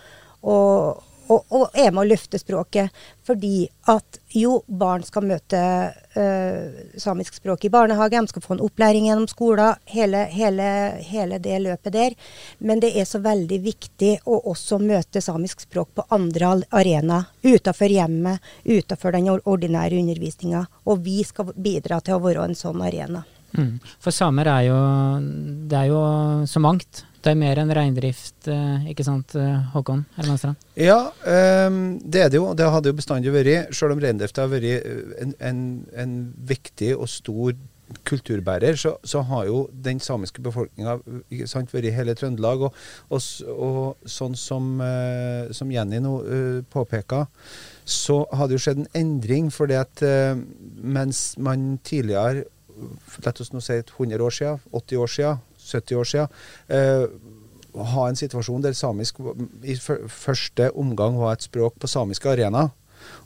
og 0.41 1.07
og, 1.31 1.45
og, 1.53 1.67
er 1.73 1.91
med 1.93 2.03
å 2.03 2.09
løfte 2.11 2.39
språket. 2.41 2.91
Fordi 3.27 3.65
at 3.91 4.19
jo, 4.35 4.57
barn 4.67 5.03
skal 5.05 5.25
møte 5.27 5.59
uh, 6.15 6.79
samisk 6.99 7.37
språk 7.39 7.65
i 7.67 7.71
barnehage, 7.73 8.19
de 8.19 8.31
skal 8.31 8.45
få 8.45 8.55
en 8.55 8.63
opplæring 8.65 9.07
gjennom 9.07 9.27
skolen, 9.31 9.79
hele, 9.91 10.25
hele, 10.31 10.69
hele, 11.07 11.39
det 11.43 11.59
løpet 11.63 11.95
der. 11.95 12.15
Men 12.59 12.83
det 12.83 12.93
er 12.99 13.07
så 13.09 13.21
veldig 13.23 13.61
viktig 13.63 14.13
å 14.25 14.41
også 14.51 14.81
møte 14.83 15.23
samisk 15.23 15.65
språk 15.67 15.93
på 15.97 16.07
andre 16.11 16.57
arenaer. 16.69 17.29
Utenfor 17.41 17.91
hjemmet, 17.91 18.41
utenfor 18.65 19.15
den 19.15 19.29
ordinære 19.31 19.99
undervisninga. 20.01 20.65
Og 20.89 21.05
vi 21.05 21.21
skal 21.27 21.53
bidra 21.55 22.01
til 22.03 22.17
å 22.17 22.23
være 22.23 22.49
en 22.49 22.57
sånn 22.57 22.83
arena. 22.83 23.23
Mm. 23.51 23.79
For 23.99 24.15
samer 24.15 24.47
er 24.47 24.61
jo 24.69 24.77
Det 25.67 25.75
er 25.75 25.89
jo 25.89 26.01
så 26.47 26.61
mangt. 26.63 27.03
Det 27.21 27.29
er 27.29 27.37
mer 27.37 27.59
enn 27.61 27.71
reindrift, 27.75 28.47
eh, 28.49 28.87
ikke 28.89 29.05
sant 29.05 29.35
eh, 29.37 29.65
Håkon 29.75 30.05
Hermanstrand? 30.15 30.61
Ja, 30.73 31.11
um, 31.67 31.99
det 32.01 32.23
er 32.23 32.31
det 32.33 32.39
jo. 32.39 32.47
Det 32.57 32.69
hadde 32.73 32.89
jo 32.89 32.97
bestandig 32.97 33.33
vært. 33.35 33.75
Selv 33.77 33.93
om 33.93 34.01
reindrift 34.01 34.39
har 34.41 34.49
vært 34.49 34.65
eh, 34.79 35.11
en, 35.21 35.35
en, 35.37 35.59
en, 35.93 36.15
viktig 36.49 36.95
og 36.95 37.05
stor 37.11 37.53
kulturbærer, 38.07 38.77
så, 38.79 38.95
så 39.05 39.21
har 39.27 39.45
jo 39.49 39.65
den 39.85 39.99
samiske 40.01 40.41
befolkninga 40.41 40.95
vært 41.03 41.85
i 41.85 41.93
hele 41.93 42.15
Trøndelag. 42.17 42.63
Og, 42.65 42.79
og, 43.11 43.21
og 43.67 44.09
sånn 44.09 44.37
som, 44.39 44.71
som, 45.51 45.73
Jenny 45.75 45.99
nå 46.01 46.15
påpeker, 46.71 47.27
så 47.85 48.23
har 48.31 48.47
det 48.47 48.57
jo 48.57 48.63
skjedd 48.65 48.81
en 48.81 48.89
endring. 48.97 49.51
fordi 49.51 49.77
at 49.77 50.05
mens 50.81 51.35
man 51.37 51.75
tidligere 51.83 52.47
La 53.21 53.29
oss 53.29 53.51
nå 53.53 53.59
si 53.61 53.75
100 53.77 54.23
år 54.25 54.33
siden, 54.33 54.61
80 54.73 55.01
år 55.03 55.09
siden 55.11 55.41
70 55.71 56.01
år 56.01 56.11
siden, 56.11 56.27
eh, 56.69 57.05
ha 57.91 58.07
en 58.09 58.19
situasjon 58.19 58.63
der 58.63 58.75
samisk 58.75 59.21
i 59.63 59.77
første 59.79 60.71
omgang 60.75 61.17
var 61.19 61.37
et 61.37 61.47
språk 61.47 61.79
på 61.79 61.87
samiske 61.87 62.29
arena, 62.29 62.67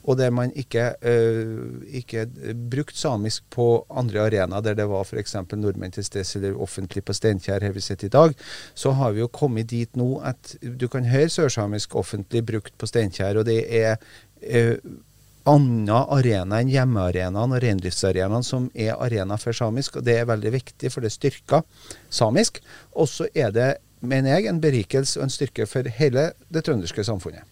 og 0.06 0.18
der 0.20 0.32
man 0.32 0.54
ikke, 0.56 0.86
uh, 1.04 1.82
ikke 1.88 2.25
brukte 2.72 2.98
samisk 3.00 3.44
på 3.52 3.86
andre 3.90 4.28
arenaer, 4.28 4.62
der 4.62 4.78
det 4.78 4.86
var 4.90 5.04
f.eks. 5.04 5.36
nordmenn 5.52 5.92
til 5.92 6.06
stede 6.06 6.40
eller 6.40 6.62
offentlig 6.62 7.04
på 7.06 7.14
Steinkjer, 7.14 7.64
her 7.64 7.75
vi 7.75 7.84
sitter 7.84 8.08
i 8.08 8.14
dag, 8.14 8.36
så 8.74 8.92
har 8.92 9.12
vi 9.12 9.24
jo 9.24 9.28
kommet 9.28 9.70
dit 9.70 9.98
nå 9.98 10.20
at 10.24 10.56
du 10.62 10.88
kan 10.88 11.10
høre 11.10 11.30
sørsamisk 11.30 11.96
offentlig 11.96 12.46
brukt 12.46 12.78
på 12.78 12.88
Steinkjer, 12.88 13.42
og 13.42 13.50
det 13.50 13.60
er 13.68 13.98
uh, 14.46 14.78
annen 15.50 15.90
arena 15.90 16.60
enn 16.62 16.72
hjemmearenaen 16.74 17.54
og 17.54 17.62
reindriftsarenaen 17.64 18.46
som 18.46 18.70
er 18.74 18.96
arena 18.98 19.38
for 19.42 19.56
samisk. 19.56 19.98
og 20.00 20.06
Det 20.08 20.20
er 20.20 20.30
veldig 20.30 20.54
viktig, 20.58 20.92
for 20.92 21.06
det 21.06 21.14
styrker 21.14 21.66
samisk. 22.10 22.62
Og 22.94 23.10
så 23.10 23.28
er 23.34 23.52
det, 23.54 23.70
mener 24.02 24.36
jeg, 24.36 24.48
en 24.50 24.62
berikelse 24.62 25.20
og 25.20 25.28
en 25.28 25.34
styrke 25.34 25.68
for 25.70 25.88
hele 26.00 26.32
det 26.50 26.66
trønderske 26.66 27.06
samfunnet. 27.06 27.46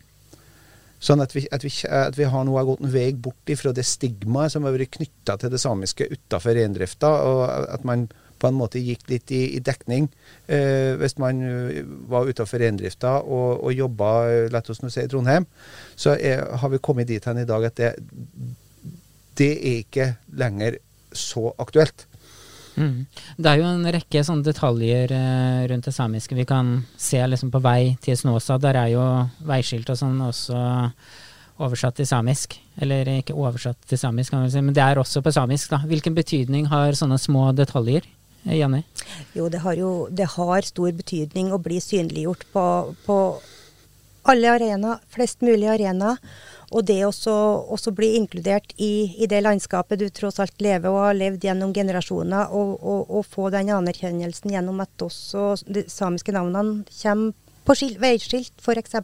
Sånn 1.04 1.20
at 1.20 1.34
vi, 1.36 1.44
at 1.52 1.66
vi, 1.66 1.72
at 1.84 2.16
vi 2.16 2.28
har 2.32 2.46
nå 2.48 2.56
gått 2.64 2.84
en 2.84 2.94
vei 2.94 3.10
bort 3.14 3.52
ifra 3.52 3.74
det 3.76 3.84
stigmaet 3.84 4.54
som 4.54 4.64
har 4.64 4.72
vært 4.72 4.96
knytta 4.96 5.36
til 5.40 5.52
det 5.52 5.60
samiske 5.60 6.08
utafor 6.14 6.56
reindrifta, 6.56 7.10
og 7.28 7.42
at 7.76 7.84
man 7.84 8.08
på 8.44 8.52
en 8.52 8.60
måte 8.60 8.82
gikk 8.84 9.08
litt 9.12 9.32
i, 9.32 9.44
i 9.58 9.62
dekning. 9.64 10.10
Eh, 10.52 10.94
hvis 11.00 11.16
man 11.22 11.40
eh, 11.48 11.82
var 12.12 12.28
utafor 12.28 12.62
reindrifta 12.64 13.18
og, 13.24 13.64
og 13.64 13.76
jobba, 13.76 14.14
eh, 14.30 14.48
la 14.52 14.64
oss 14.64 14.84
nå 14.84 14.92
si, 14.92 15.06
i 15.06 15.12
Trondheim, 15.12 15.48
så 15.96 16.18
er, 16.18 16.44
har 16.60 16.74
vi 16.74 16.82
kommet 16.84 17.12
dit 17.12 17.24
hen 17.30 17.44
i 17.44 17.48
dag 17.50 17.70
at 17.70 17.80
det, 17.80 17.94
det 19.40 19.54
er 19.56 19.78
ikke 19.86 20.10
lenger 20.40 20.82
så 21.16 21.54
aktuelt. 21.62 22.08
Mm. 22.76 23.06
Det 23.38 23.50
er 23.50 23.60
jo 23.62 23.68
en 23.70 23.92
rekke 23.94 24.24
sånne 24.26 24.46
detaljer 24.48 25.12
eh, 25.14 25.60
rundt 25.70 25.86
det 25.86 25.94
samiske 25.94 26.38
vi 26.38 26.46
kan 26.50 26.80
se 26.98 27.22
liksom 27.22 27.52
på 27.54 27.62
vei 27.64 27.94
til 28.02 28.18
Snåsa. 28.18 28.58
Der 28.62 28.80
er 28.80 28.90
jo 28.96 29.04
veiskilt 29.46 29.92
og 29.94 30.00
sånn 30.00 30.18
også 30.26 30.58
oversatt 31.62 32.00
til 32.00 32.10
samisk. 32.10 32.58
Eller 32.82 33.10
ikke 33.20 33.38
oversatt 33.38 33.78
til 33.90 34.00
samisk, 34.02 34.34
si, 34.50 34.62
men 34.62 34.74
det 34.74 34.84
er 34.84 35.02
også 35.02 35.22
på 35.22 35.34
samisk. 35.34 35.70
da. 35.70 35.84
Hvilken 35.86 36.18
betydning 36.18 36.68
har 36.72 36.98
sånne 36.98 37.20
små 37.22 37.52
detaljer? 37.54 38.08
Jenny? 38.44 38.84
Jo, 39.34 39.50
det 39.50 39.64
har 39.64 39.78
jo 39.80 39.92
det 40.12 40.28
har 40.36 40.68
stor 40.68 40.92
betydning 40.96 41.54
å 41.54 41.62
bli 41.62 41.80
synliggjort 41.82 42.46
på, 42.54 42.66
på 43.06 43.18
alle 44.30 44.52
arenaer, 44.56 45.00
flest 45.12 45.44
mulig 45.46 45.70
arenaer. 45.72 46.20
Og 46.74 46.82
det 46.88 47.04
å 47.06 47.92
bli 47.94 48.16
inkludert 48.18 48.74
i, 48.82 49.14
i, 49.22 49.28
det 49.30 49.44
landskapet 49.44 50.00
du 50.02 50.08
tross 50.10 50.40
alt 50.42 50.62
lever 50.64 50.90
og 50.90 51.04
har 51.06 51.18
levd 51.20 51.46
gjennom 51.46 51.74
generasjoner, 51.76 52.50
og, 52.50 52.80
og, 52.82 53.12
og 53.20 53.28
få 53.30 53.52
den 53.54 53.70
anerkjennelsen 53.76 54.56
gjennom 54.56 54.82
at 54.82 55.06
også 55.06 55.54
de 55.68 55.86
samiske 55.92 56.34
navnene 56.34 56.82
kommer 56.90 57.38
på 57.64 57.78
skilt, 57.78 58.00
veiskilt 58.02 58.54
f.eks., 58.58 58.98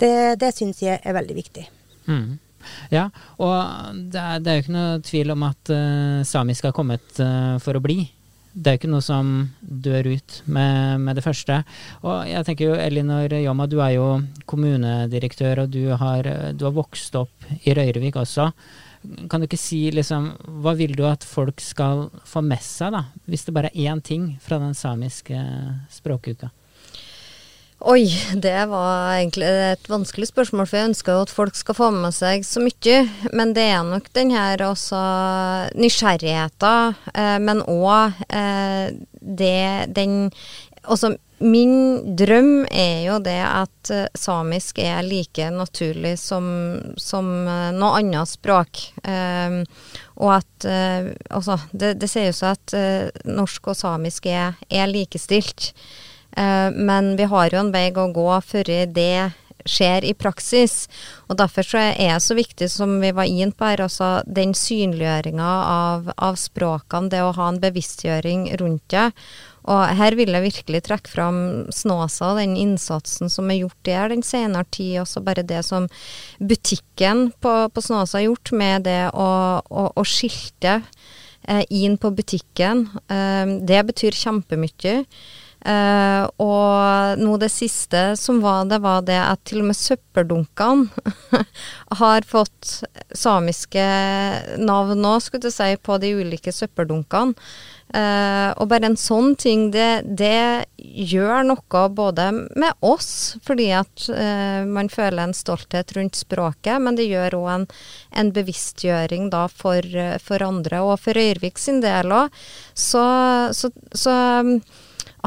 det, 0.00 0.14
det 0.40 0.50
syns 0.56 0.80
jeg 0.82 0.98
er 0.98 1.14
veldig 1.14 1.36
viktig. 1.36 1.66
Mm. 2.08 2.38
Ja, 2.92 3.06
og 3.40 3.54
det 4.12 4.20
er, 4.20 4.40
det 4.40 4.50
er, 4.50 4.56
jo 4.56 4.64
ikke 4.64 4.74
noe 4.74 5.02
tvil 5.04 5.32
om 5.34 5.44
at 5.46 5.72
uh, 5.72 6.20
samisk 6.28 6.66
har 6.68 6.74
kommet 6.76 7.20
uh, 7.22 7.56
for 7.62 7.76
å 7.76 7.84
bli 7.84 8.02
det 8.60 8.68
er 8.68 8.76
jo 8.76 8.80
ikke 8.82 8.92
noe 8.92 9.04
som 9.04 9.30
dør 9.60 10.10
ut 10.12 10.36
med, 10.44 11.00
med, 11.00 11.16
det 11.16 11.24
første. 11.24 11.62
Og 12.04 12.28
jeg 12.28 12.46
tenker 12.46 12.68
jo, 12.68 12.76
Elinor 12.76 13.32
Jomma, 13.40 13.66
du 13.70 13.78
er 13.80 13.94
jo 13.96 14.06
kommunedirektør, 14.50 15.64
og 15.64 15.72
du 15.72 15.94
har, 15.96 16.28
du 16.52 16.66
har 16.68 16.76
vokst 16.76 17.16
opp 17.16 17.50
i 17.64 17.74
Røyrevik 17.76 18.20
også. 18.20 18.50
Kan 19.32 19.40
du 19.40 19.48
ikke 19.48 19.60
si 19.60 19.86
liksom, 19.96 20.28
hva 20.60 20.74
vil 20.76 20.92
du 20.98 21.06
at 21.08 21.24
folk 21.24 21.62
skal 21.64 22.10
få 22.28 22.44
med 22.44 22.60
seg, 22.64 22.92
da, 22.98 23.06
hvis 23.30 23.46
det 23.48 23.56
bare 23.56 23.72
er 23.72 23.94
én 23.94 24.04
ting 24.04 24.34
fra 24.44 24.60
den 24.60 24.76
samiske 24.76 25.40
språkuka? 25.96 26.52
Oi, 27.80 28.10
det 28.36 28.66
var 28.68 29.14
egentlig 29.14 29.46
et 29.48 29.86
vanskelig 29.88 30.26
spørsmål, 30.28 30.66
for 30.68 30.76
jeg 30.76 30.88
ønsker 30.90 31.14
jo 31.16 31.22
at 31.24 31.30
folk 31.32 31.56
skal 31.56 31.76
få 31.78 31.86
med 31.94 32.12
seg 32.12 32.42
så 32.44 32.60
mye. 32.60 32.96
Men 33.32 33.54
det 33.56 33.64
er 33.72 33.86
nok 33.88 34.10
den 34.12 34.34
her 34.36 34.60
også 34.66 35.00
nysgjerrigheten, 35.80 36.98
eh, 37.14 37.38
men 37.40 37.62
òg 37.64 38.20
eh, 38.28 38.92
det 39.20 39.94
den 39.96 40.28
Altså, 40.80 41.10
min 41.44 42.16
drøm 42.16 42.64
er 42.72 43.02
jo 43.04 43.18
det 43.20 43.36
at 43.44 43.90
uh, 43.92 44.06
samisk 44.16 44.78
er 44.80 45.02
like 45.04 45.44
naturlig 45.52 46.14
som, 46.18 46.46
som 46.96 47.28
uh, 47.44 47.68
noe 47.76 47.98
annet 48.00 48.30
språk. 48.32 48.80
Um, 49.04 49.60
og 50.16 50.38
at 50.38 50.48
Altså, 50.64 51.58
det, 51.72 51.98
det 52.00 52.08
sier 52.10 52.30
jo 52.30 52.38
seg 52.40 52.56
at 52.56 53.28
norsk 53.28 53.70
og 53.72 53.76
samisk 53.76 54.26
er, 54.32 54.56
er 54.72 54.88
likestilt. 54.88 55.70
Eh, 56.36 56.70
men 56.74 57.14
vi 57.16 57.28
har 57.30 57.50
jo 57.50 57.62
en 57.64 57.72
vei 57.74 57.88
å 57.90 58.10
gå 58.14 58.30
før 58.46 58.74
det 58.86 59.30
skjer 59.68 60.04
i 60.08 60.14
praksis. 60.16 60.86
Og 61.28 61.38
Derfor 61.40 61.66
så 61.66 61.82
er 61.90 62.14
det 62.14 62.24
så 62.24 62.36
viktig, 62.38 62.70
som 62.72 62.98
vi 63.02 63.12
var 63.16 63.28
inne 63.28 63.54
på 63.56 63.68
her, 63.68 63.84
altså 63.84 64.20
den 64.26 64.54
synliggjøringa 64.56 65.52
av, 65.68 66.10
av, 66.16 66.38
språkene, 66.40 67.10
det 67.12 67.22
å 67.24 67.34
ha 67.36 67.48
en 67.50 67.60
bevisstgjøring 67.62 68.50
rundt 68.60 68.86
det. 68.94 69.10
Og 69.70 69.82
her 69.98 70.16
vil 70.16 70.32
jeg 70.32 70.46
virkelig 70.46 70.80
trekke 70.86 71.12
fram 71.12 71.40
Snåsa 71.74 72.32
og 72.32 72.40
den 72.40 72.56
innsatsen 72.58 73.30
som 73.30 73.50
er 73.52 73.60
gjort 73.60 73.80
der 73.86 74.08
den 74.10 74.24
senere 74.24 74.64
tid. 74.72 75.02
Også 75.02 75.20
bare 75.24 75.44
det 75.46 75.60
som 75.68 75.88
butikken 76.40 77.28
på, 77.44 77.52
på 77.68 77.84
Snåsa 77.84 78.18
har 78.18 78.30
gjort 78.30 78.54
med 78.56 78.88
det 78.88 79.02
å, 79.12 79.28
å, 79.60 79.84
å 79.92 80.06
skilte 80.08 80.80
eh, 81.44 81.62
inn 81.68 82.00
på 82.00 82.10
butikken. 82.16 82.86
Eh, 83.12 83.54
det 83.68 83.84
betyr 83.92 84.16
kjempemye. 84.16 84.96
Uh, 85.60 86.24
og 86.40 87.20
nå 87.20 87.34
det 87.36 87.50
siste 87.52 88.14
som 88.16 88.38
var 88.40 88.64
det, 88.70 88.78
var 88.80 89.02
det 89.04 89.18
at 89.20 89.42
til 89.44 89.60
og 89.60 89.68
med 89.68 89.76
søppeldunkene 89.76 90.88
har 92.00 92.24
fått 92.24 92.78
samiske 93.12 93.84
navn 94.56 95.02
nå, 95.04 95.18
skulle 95.20 95.50
du 95.50 95.52
si, 95.52 95.74
på 95.76 96.00
de 96.00 96.14
ulike 96.22 96.54
søppeldunkene. 96.56 97.36
Uh, 97.90 98.54
og 98.62 98.68
bare 98.70 98.86
en 98.86 98.96
sånn 98.96 99.32
ting, 99.34 99.68
det, 99.74 100.06
det, 100.06 100.64
gjør 100.80 101.42
noe 101.48 101.80
både 101.92 102.28
med 102.32 102.86
oss, 102.86 103.34
fordi 103.44 103.66
at 103.74 104.04
uh, 104.14 104.62
man 104.64 104.88
føler 104.88 105.26
en 105.26 105.34
stolthet 105.34 105.92
rundt 105.96 106.16
språket, 106.16 106.78
men 106.80 106.96
det 106.96 107.10
gjør 107.10 107.40
òg 107.42 107.48
en, 107.56 107.66
en, 108.14 108.30
bevisstgjøring 108.36 109.28
da 109.34 109.48
for, 109.50 109.82
for, 110.22 110.46
andre. 110.46 110.84
Og 110.86 111.02
for 111.02 111.18
Røyrvik 111.18 111.58
sin 111.58 111.82
del 111.82 112.14
òg, 112.14 112.30
så, 112.78 113.02
så, 113.58 113.74
så 113.90 114.14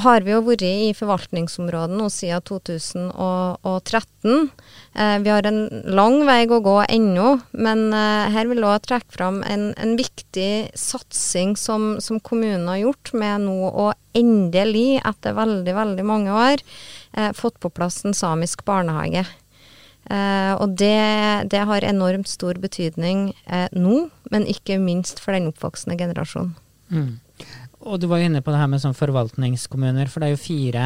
har 0.01 0.23
vi 0.25 0.33
jo 0.33 0.41
vært 0.45 0.63
i 0.65 0.93
forvaltningsområdet 0.97 1.97
nå 1.99 2.07
siden 2.11 2.41
2013. 2.49 4.49
Eh, 4.93 5.17
vi 5.21 5.29
har 5.29 5.45
en 5.45 5.61
lang 5.93 6.23
vei 6.27 6.41
å 6.47 6.61
gå 6.63 6.77
ennå, 6.87 7.35
men 7.51 7.85
eh, 7.93 8.31
her 8.33 8.49
vil 8.49 8.63
jeg 8.63 8.69
også 8.69 8.87
trekke 8.87 9.17
fram 9.17 9.41
en, 9.45 9.69
en 9.77 9.95
viktig 9.99 10.73
satsing 10.79 11.55
som, 11.59 11.99
som, 12.01 12.21
kommunen 12.23 12.67
har 12.71 12.81
gjort, 12.81 13.13
med 13.13 13.45
nå 13.45 13.69
å 13.69 13.91
endelig, 14.17 15.01
etter 15.05 15.37
veldig, 15.37 15.77
veldig 15.77 16.09
mange 16.09 16.33
år, 16.33 16.65
eh, 17.13 17.31
fått 17.37 17.61
på 17.61 17.73
plass 17.73 18.01
en 18.05 18.17
samisk 18.17 18.65
barnehage. 18.65 19.25
Eh, 20.11 20.53
og 20.59 20.75
det, 20.79 20.97
det, 21.53 21.61
har 21.63 21.85
enormt 21.87 22.27
stor 22.27 22.57
betydning 22.59 23.29
eh, 23.47 23.69
nå, 23.71 24.07
men 24.33 24.49
ikke 24.51 24.81
minst 24.81 25.21
for 25.23 25.35
den 25.35 25.47
oppvoksende 25.53 25.95
generasjonen. 25.99 26.57
Mm. 26.91 27.13
Og 27.83 27.99
du 27.99 28.07
var 28.07 28.21
jo 28.21 28.29
inne 28.29 28.41
på 28.43 28.51
det 28.53 28.59
her 28.61 28.69
med 28.71 28.79
sånn 28.83 28.95
forvaltningskommuner, 28.95 30.07
for 30.11 30.23
det 30.23 30.29
er 30.29 30.35
jo 30.37 30.41
fire 30.43 30.85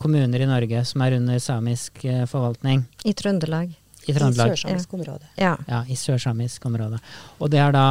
kommuner 0.00 0.42
i 0.44 0.48
Norge 0.48 0.82
som 0.88 1.02
er 1.04 1.16
under 1.18 1.38
samisk 1.40 2.02
eh, 2.08 2.24
forvaltning 2.28 2.82
I 3.08 3.12
Trøndelag. 3.16 3.70
i 4.06 4.10
I 4.10 4.14
Trøndelag. 4.16 4.52
sørsamisk 4.54 4.94
område. 4.96 5.26
Ja. 5.40 5.54
Ja, 5.68 5.82
i 5.88 5.96
sørsamisk 5.96 6.64
område. 6.68 7.00
Og 7.40 7.50
det 7.52 7.60
er 7.60 7.72
da 7.76 7.86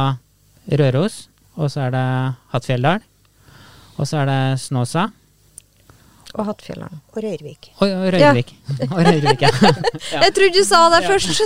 Røros, 0.70 1.28
og 1.56 1.70
så 1.70 1.86
er 1.86 1.94
det 1.94 2.04
Hattfjelldal, 2.52 3.04
og 3.96 4.06
så 4.10 4.22
er 4.24 4.26
det 4.32 4.40
Snåsa, 4.64 5.06
Og 6.36 6.44
Hattfjelldal. 6.44 6.90
Og 7.14 7.22
Røyrvik. 7.24 7.70
og, 7.78 7.88
og 7.88 8.10
Røyrvik. 8.12 8.50
Og 8.90 8.98
Røyrvik, 9.06 9.40
ja. 9.46 9.48
Ja. 10.12 10.20
Jeg 10.26 10.34
trodde 10.36 10.58
du 10.58 10.64
sa 10.68 10.82
det 10.92 10.98
først! 11.06 11.40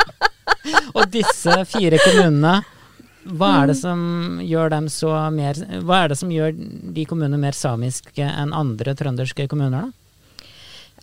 Og 0.94 1.08
disse 1.10 1.54
fire 1.66 1.98
kommunene, 2.04 2.52
hva 3.28 3.50
er 3.60 3.70
det 3.70 3.76
som 3.76 4.02
gjør 4.40 4.70
dem 4.72 4.86
så 4.88 5.12
mer 5.34 5.58
Hva 5.84 6.04
er 6.04 6.12
det 6.12 6.16
som 6.16 6.30
gjør 6.32 6.54
de 6.56 7.02
kommunene 7.08 7.40
mer 7.40 7.56
samiske 7.56 8.24
enn 8.24 8.54
andre 8.56 8.94
trønderske 8.96 9.44
kommuner, 9.50 9.90
da? 9.90 9.96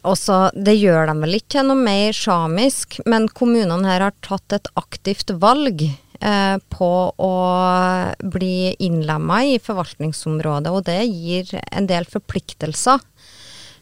Også, 0.08 0.48
det 0.54 0.78
gjør 0.78 1.10
dem 1.10 1.24
vel 1.26 1.38
ikke 1.40 1.64
noe 1.66 1.80
mer 1.80 2.16
samisk, 2.16 3.00
men 3.10 3.28
kommunene 3.36 3.90
her 3.90 4.06
har 4.06 4.16
tatt 4.24 4.56
et 4.56 4.70
aktivt 4.80 5.34
valg 5.42 5.82
eh, 5.84 6.58
på 6.72 6.92
å 7.12 7.34
bli 8.22 8.76
innlemma 8.88 9.42
i 9.50 9.58
forvaltningsområdet, 9.60 10.72
og 10.72 10.86
det 10.88 11.02
gir 11.10 11.52
en 11.60 11.90
del 11.90 12.08
forpliktelser. 12.08 13.04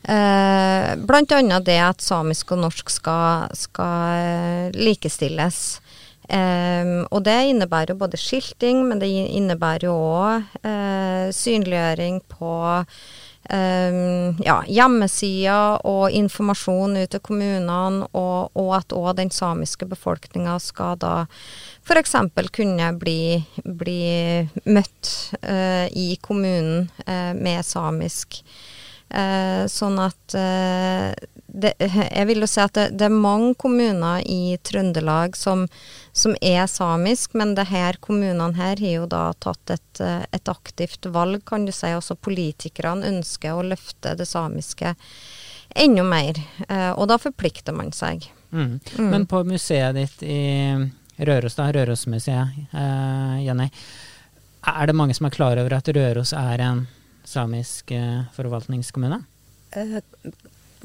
Eh, 0.06 0.96
annet 0.96 1.68
det 1.68 1.80
at 1.82 2.02
samisk 2.02 2.56
og 2.56 2.64
norsk 2.64 2.90
skal, 2.94 3.52
skal 3.58 4.18
eh, 4.18 4.76
likestilles. 4.78 5.62
Eh, 6.30 6.94
og 7.12 7.22
det 7.26 7.38
innebærer 7.52 7.94
jo 7.94 8.02
både 8.02 8.20
skilting, 8.20 8.86
men 8.90 9.02
det 9.04 9.12
innebærer 9.12 9.88
jo 9.90 9.94
òg 9.94 10.58
uh, 10.66 11.30
synliggjøring 11.36 12.24
på 12.32 12.56
Um, 13.46 14.40
ja, 14.42 14.56
hjemmesider 14.66 15.84
og 15.86 16.10
informasjon 16.18 16.96
ut 16.98 17.12
til 17.14 17.22
kommunene, 17.22 18.08
og, 18.18 18.56
og 18.58 18.72
at 18.80 18.96
òg 18.98 19.12
den 19.20 19.30
samiske 19.30 19.86
befolkninga 19.86 20.56
skal 20.58 20.98
da 20.98 21.12
f.eks. 21.86 22.16
kunne 22.56 22.88
bli, 22.98 23.44
bli 23.62 24.02
møtt 24.66 25.12
uh, 25.46 25.86
i 25.94 26.16
kommunen 26.26 26.88
uh, 27.06 27.38
med 27.38 27.62
samisk. 27.70 28.42
Uh, 28.42 28.75
sånn 29.70 30.00
at 30.02 30.34
det, 30.34 31.72
Jeg 31.80 32.26
vil 32.28 32.42
jo 32.44 32.48
si 32.50 32.60
at 32.60 32.74
det, 32.76 32.86
det, 32.98 33.06
er 33.06 33.14
mange 33.14 33.54
kommuner 33.62 34.24
i 34.26 34.58
Trøndelag 34.66 35.38
som, 35.38 35.68
som 36.12 36.34
er 36.42 36.66
samisk, 36.68 37.36
men 37.38 37.54
det 37.56 37.68
her 37.70 38.00
kommunene 38.04 38.58
her 38.58 38.82
har 38.82 38.96
jo 38.96 39.06
da 39.08 39.22
tatt 39.40 39.76
et, 39.78 40.02
et 40.36 40.52
aktivt 40.52 41.06
valg, 41.14 41.46
kan 41.48 41.70
du 41.70 41.72
si. 41.72 41.94
Også 41.96 42.18
politikerne 42.18 43.08
ønsker 43.14 43.56
å 43.56 43.64
løfte 43.64 44.18
det 44.20 44.28
samiske 44.28 44.96
enda 45.76 46.04
mer. 46.04 46.42
Og 46.98 47.06
da 47.14 47.22
forplikter 47.22 47.78
man 47.78 47.94
seg. 47.96 48.28
Mm. 48.52 48.80
Mm. 48.98 49.10
Men 49.14 49.30
på 49.30 49.46
museet 49.48 49.96
ditt 49.96 50.24
i 50.28 50.42
Røros, 51.18 51.56
da, 51.56 51.72
Rørosmuseet, 51.72 52.48
eh, 52.72 53.44
Jenny, 53.46 53.70
er 54.68 54.88
det 54.88 54.96
mange 54.96 55.14
som 55.14 55.28
er 55.28 55.36
klar 55.36 55.60
over 55.62 55.78
at 55.78 55.88
Røros 55.88 56.34
er 56.34 56.64
en 56.66 56.86
samisk 57.30 57.94
eh, 57.96 58.26
forvaltningskommune? 58.36 59.22
Eh, 59.76 59.98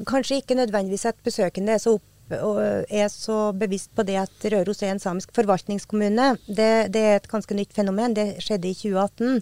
kanskje 0.07 0.41
ikke 0.41 0.57
nødvendigvis 0.57 1.05
at 1.11 1.19
besøkende 1.25 1.75
er 1.75 1.83
så, 1.83 1.95
opp, 1.99 2.07
er 2.31 3.07
så 3.11 3.51
bevisst 3.57 3.91
på 3.95 4.05
det 4.07 4.17
at 4.23 4.49
Røros 4.53 4.81
er 4.83 4.95
en 4.95 5.03
samisk 5.03 5.33
forvaltningskommune. 5.35 6.33
Det, 6.47 6.71
det, 6.93 7.05
er 7.05 7.19
et 7.19 7.31
ganske 7.31 7.57
nytt 7.57 7.73
fenomen. 7.75 8.15
Det 8.17 8.41
skjedde 8.43 8.71
i 8.71 8.77
2018. 8.77 9.41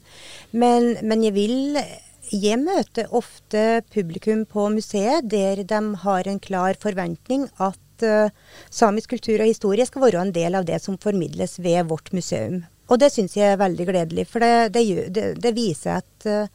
Men, 0.52 0.96
men 1.04 1.26
jeg 1.28 1.38
vil 1.38 1.82
jeg 2.30 2.60
møter 2.62 3.10
ofte 3.16 3.82
publikum 3.90 4.44
på 4.46 4.68
museet 4.70 5.26
der 5.32 5.64
de 5.66 5.80
har 6.04 6.28
en 6.30 6.40
klar 6.40 6.78
forventning 6.78 7.48
at 7.58 8.06
uh, 8.06 8.30
samisk 8.70 9.16
kultur 9.16 9.42
og 9.42 9.50
historie 9.50 9.86
skal 9.88 10.04
være 10.06 10.22
en 10.22 10.34
del 10.36 10.58
av 10.60 10.68
det 10.68 10.78
som 10.84 11.00
formidles 11.02 11.58
ved 11.58 11.90
vårt 11.90 12.14
museum. 12.14 12.62
Og 12.90 13.00
det 13.02 13.12
syns 13.14 13.38
jeg 13.38 13.54
er 13.54 13.62
veldig 13.62 13.86
gledelig, 13.86 14.26
for 14.30 14.44
det, 14.44 14.74
det, 14.74 15.26
det, 15.42 15.54
viser 15.56 16.00
at, 16.02 16.14
uh, 16.26 16.48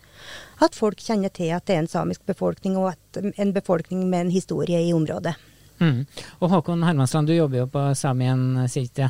at, 0.64 0.74
folk 0.74 1.02
kjenner 1.02 1.30
til 1.34 1.52
at 1.54 1.66
det 1.66 1.76
er 1.76 1.84
en 1.84 1.90
samisk 1.90 2.24
befolkning, 2.26 2.78
og 2.80 2.92
at, 2.92 3.20
en 3.38 3.52
befolkning 3.54 4.06
med 4.08 4.26
en 4.26 4.32
historie 4.34 4.80
i 4.82 4.92
området. 4.96 5.36
Mm. 5.78 6.02
Og 6.40 6.50
Håkon 6.50 6.82
Hermansland, 6.86 7.30
du 7.30 7.36
jobber 7.36 7.64
jo 7.64 7.68
på 7.70 7.86
Samien 7.98 8.64
City. 8.70 9.06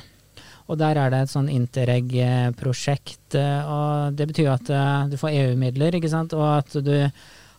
Og 0.64 0.78
der 0.80 0.96
er 0.96 1.10
det 1.12 1.24
et 1.24 1.32
sånn 1.32 1.50
Interreg-prosjekt. 1.52 3.36
og 3.36 4.16
Det 4.16 4.26
betyr 4.30 4.48
at 4.54 4.70
du 5.12 5.18
får 5.20 5.36
EU-midler, 5.36 5.98
ikke 5.98 6.08
sant, 6.08 6.32
og 6.32 6.46
at 6.62 6.72
du 6.80 6.94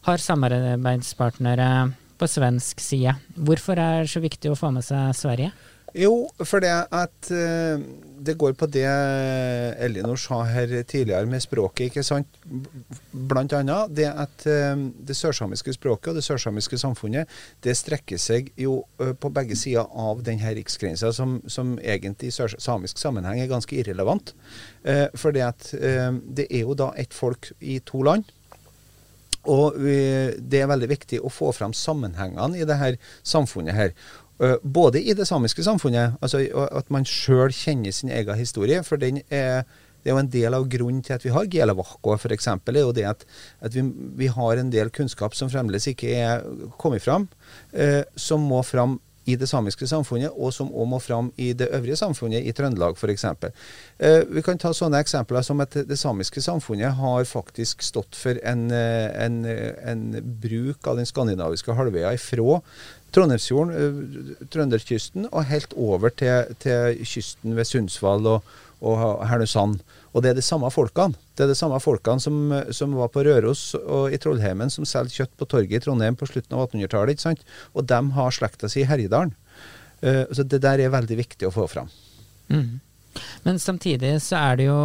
har 0.05 0.21
samarbeidspartnere 0.21 1.69
på 2.17 2.27
svensk 2.29 2.81
side. 2.81 3.15
Hvorfor 3.35 3.79
er 3.79 4.03
det 4.03 4.11
så 4.13 4.21
viktig 4.23 4.51
å 4.51 4.57
få 4.57 4.71
med 4.73 4.85
seg 4.87 5.13
Sverige? 5.17 5.51
Jo, 5.95 6.25
for 6.43 6.59
det 6.59 6.73
at 6.91 7.29
uh, 7.31 7.79
det 8.25 8.33
går 8.39 8.55
på 8.59 8.67
det 8.67 8.87
Elinor 9.85 10.17
sa 10.19 10.41
her 10.49 10.73
tidligere 10.83 11.27
med 11.29 11.43
språket, 11.43 11.87
ikke 11.87 12.03
sant. 12.03 12.39
Blant 13.11 13.53
annet 13.55 13.93
det 13.95 14.09
at 14.11 14.45
uh, 14.49 14.75
det 14.75 15.15
sørsamiske 15.15 15.77
språket 15.77 16.11
og 16.11 16.19
det 16.19 16.25
sørsamiske 16.27 16.79
samfunnet 16.81 17.31
det 17.63 17.77
strekker 17.79 18.19
seg 18.19 18.51
jo 18.59 18.81
uh, 18.99 19.13
på 19.15 19.31
begge 19.31 19.55
sider 19.55 19.87
av 19.87 20.23
denne 20.27 20.51
riksgrensa, 20.59 21.13
som, 21.15 21.37
som 21.47 21.77
egentlig 21.79 22.33
i 22.33 22.51
samisk 22.59 22.99
sammenheng 22.99 23.39
er 23.39 23.51
ganske 23.51 23.75
irrelevant. 23.79 24.35
for 25.15 25.33
det 25.33 25.41
at 25.41 25.69
det 25.73 26.45
er 26.51 26.61
jo 26.61 26.75
da 26.77 26.91
ett 26.95 27.13
folk 27.13 27.51
i 27.59 27.79
to 27.85 28.03
land. 28.03 28.27
Og 29.49 29.77
det 29.77 30.59
er 30.61 30.69
veldig 30.69 30.89
viktig 30.89 31.19
å 31.21 31.29
få 31.29 31.51
fram 31.53 31.73
sammenhengene 31.73 32.57
i 32.57 32.65
det 32.65 32.77
her 32.77 32.97
samfunnet 33.23 33.77
her. 33.77 33.91
Både 34.63 34.99
i 34.99 35.13
det 35.15 35.27
samiske 35.29 35.63
samfunnet, 35.63 36.17
altså 36.21 36.41
at 36.75 36.89
man 36.91 37.05
sjøl 37.07 37.53
kjenner 37.55 37.93
sin 37.95 38.11
egen 38.11 38.35
historie. 38.35 38.81
For 38.83 38.99
den 38.99 39.21
er, 39.29 39.63
det 40.03 40.11
er 40.11 40.17
jo 40.17 40.21
en 40.21 40.31
del 40.33 40.57
av 40.57 40.67
grunnen 40.69 40.99
til 41.05 41.15
at 41.15 41.23
vi 41.23 41.31
har 41.33 41.47
Gelevakko 41.49 42.17
f.eks. 42.17 42.49
er 42.51 42.81
jo 42.81 42.91
det 42.93 43.07
at, 43.09 43.23
at 43.63 43.77
vi, 43.77 43.85
vi, 44.19 44.27
har 44.27 44.59
en 44.59 44.73
del 44.73 44.91
kunnskap 44.93 45.37
som 45.39 45.49
fremdeles 45.49 45.87
ikke 45.87 46.11
er 46.19 46.43
kommet 46.81 47.05
fram, 47.05 47.29
eh, 47.73 48.03
som 48.15 48.43
må 48.43 48.59
fram 48.67 48.99
i 49.25 49.35
det 49.39 49.49
samiske 49.49 49.87
samfunnet, 49.89 50.33
og 50.33 50.53
som 50.53 50.69
òg 50.69 50.89
må 50.91 50.99
fram 51.01 51.31
i 51.41 51.51
det 51.57 51.69
øvrige 51.73 51.97
samfunnet, 51.99 52.45
i 52.45 52.53
Trøndelag 52.55 52.97
f.eks. 52.97 53.25
Eh, 53.25 54.21
vi 54.29 54.43
kan 54.45 54.59
ta 54.61 54.73
sånne 54.75 55.01
eksempler 55.01 55.45
som 55.45 55.63
at 55.63 55.77
det 55.87 55.97
samiske 55.99 56.43
samfunnet 56.45 56.97
har 56.99 57.25
faktisk 57.29 57.83
stått 57.85 58.17
for 58.19 58.37
en, 58.43 58.67
en, 58.71 59.41
en 59.45 60.05
bruk 60.41 60.87
av 60.87 61.01
den 61.01 61.09
skandinaviske 61.09 61.73
halvøya 61.73 62.13
ifra 62.15 62.61
Trondheimsfjorden, 63.15 64.35
trønderkysten, 64.51 65.29
og 65.31 65.47
helt 65.47 65.73
over 65.79 66.11
til, 66.11 66.51
til 66.59 66.99
kysten 67.07 67.55
ved 67.55 67.69
Sundsvall 67.69 68.27
og, 68.27 68.55
og 68.85 69.25
Hernøysand. 69.27 69.81
Og 70.13 70.23
det 70.23 70.31
er 70.31 70.37
de 70.37 70.45
samme 70.45 70.69
folkene. 70.71 71.17
Det 71.35 71.45
er 71.45 71.51
de 71.51 71.57
samme 71.57 71.79
folkene 71.83 72.23
som, 72.23 72.53
som 72.75 72.93
var 72.95 73.11
på 73.13 73.25
Røros 73.27 73.73
og 73.81 74.13
i 74.13 74.19
Trollheimen, 74.21 74.71
som 74.71 74.87
selger 74.87 75.23
kjøtt 75.23 75.35
på 75.39 75.49
torget 75.51 75.79
i 75.79 75.83
Trondheim 75.83 76.17
på 76.19 76.29
slutten 76.29 76.55
av 76.55 76.67
1800-tallet. 76.69 77.15
ikke 77.15 77.27
sant? 77.27 77.43
Og 77.73 77.87
de 77.89 77.99
har 78.15 78.37
slekta 78.37 78.71
si 78.71 78.83
i 78.83 78.89
Herjedalen. 78.89 79.35
Uh, 80.05 80.23
så 80.35 80.43
det 80.43 80.61
der 80.63 80.83
er 80.83 80.93
veldig 80.93 81.17
viktig 81.23 81.49
å 81.49 81.53
få 81.55 81.67
fram. 81.71 81.91
Mm. 82.51 82.79
Men 83.47 83.59
samtidig 83.59 84.17
så 84.23 84.37
er 84.41 84.59
det 84.59 84.69
jo 84.69 84.79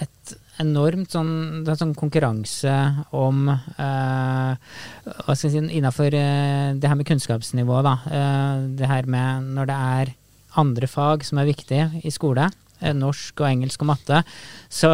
et 0.00 0.34
enormt 0.62 1.14
sånn, 1.14 1.64
sånn 1.66 1.94
konkurranse 1.98 2.72
om 3.16 3.48
eh, 3.50 4.52
hva 4.54 5.34
skal 5.34 5.48
jeg 5.48 5.54
si, 5.54 5.62
Innafor 5.78 6.14
eh, 6.14 6.74
det 6.78 6.90
her 6.90 6.98
med 6.98 7.08
kunnskapsnivå, 7.08 7.80
da. 7.86 7.94
Eh, 8.06 8.66
det 8.78 8.90
her 8.90 9.08
med 9.10 9.50
når 9.56 9.70
det 9.70 9.78
er 9.98 10.12
andre 10.60 10.90
fag 10.90 11.26
som 11.26 11.40
er 11.42 11.50
viktige 11.50 11.88
i 12.06 12.12
skole, 12.14 12.46
norsk 12.92 13.40
og 13.40 13.48
engelsk 13.48 13.82
og 13.84 13.90
matte, 13.94 14.20
så, 14.68 14.92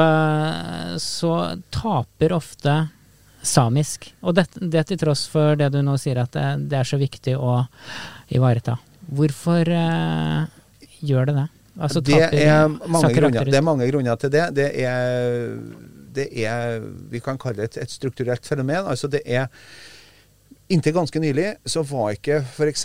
så 1.03 1.35
taper 1.75 2.37
ofte 2.37 2.77
samisk. 3.43 4.11
Og 4.21 4.37
det, 4.37 4.47
det, 4.61 4.87
til 4.91 5.01
tross 5.01 5.27
for 5.31 5.57
det 5.59 5.71
du 5.75 5.81
nå 5.85 5.97
sier 6.01 6.23
at 6.23 6.33
det, 6.37 6.47
det 6.71 6.81
er 6.81 6.89
så 6.89 7.01
viktig 7.01 7.37
å 7.41 7.63
ivareta. 8.37 8.77
Hvorfor 9.11 9.71
eh, 9.75 10.45
gjør 11.03 11.31
det 11.31 11.39
det? 11.41 11.47
Altså, 11.81 12.03
det, 12.05 12.19
er 12.21 12.67
grunner, 12.69 13.47
det, 13.47 13.57
er 13.57 13.65
mange 13.65 13.87
grunner, 13.89 14.19
til 14.21 14.33
det. 14.35 14.43
Det 14.59 14.67
er, 14.83 15.55
det 16.13 16.27
er 16.45 16.83
Vi 17.11 17.23
kan 17.25 17.39
kalle 17.41 17.63
det 17.63 17.71
et, 17.71 17.79
et 17.87 17.95
strukturelt 17.95 18.45
fenomen. 18.47 18.85
Altså 18.85 19.09
det 19.09 19.23
er 19.25 19.49
Inntil 20.71 20.95
ganske 20.95 21.19
nylig 21.19 21.49
så 21.67 21.83
var 21.83 22.13
ikke 22.15 22.37
f.eks. 22.45 22.85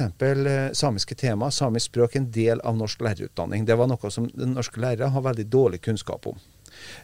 samiske 0.74 1.16
tema, 1.16 1.52
samisk 1.54 1.92
språk, 1.92 2.16
en 2.18 2.32
del 2.34 2.62
av 2.66 2.74
norsk 2.80 3.04
lærerutdanning. 3.06 3.68
Det 3.68 3.78
var 3.78 3.92
noe 3.92 4.10
som 4.10 4.26
norske 4.34 4.82
lærere 4.82 5.12
har 5.14 5.26
veldig 5.28 5.46
dårlig 5.54 5.84
kunnskap 5.86 6.26
om. 6.26 6.40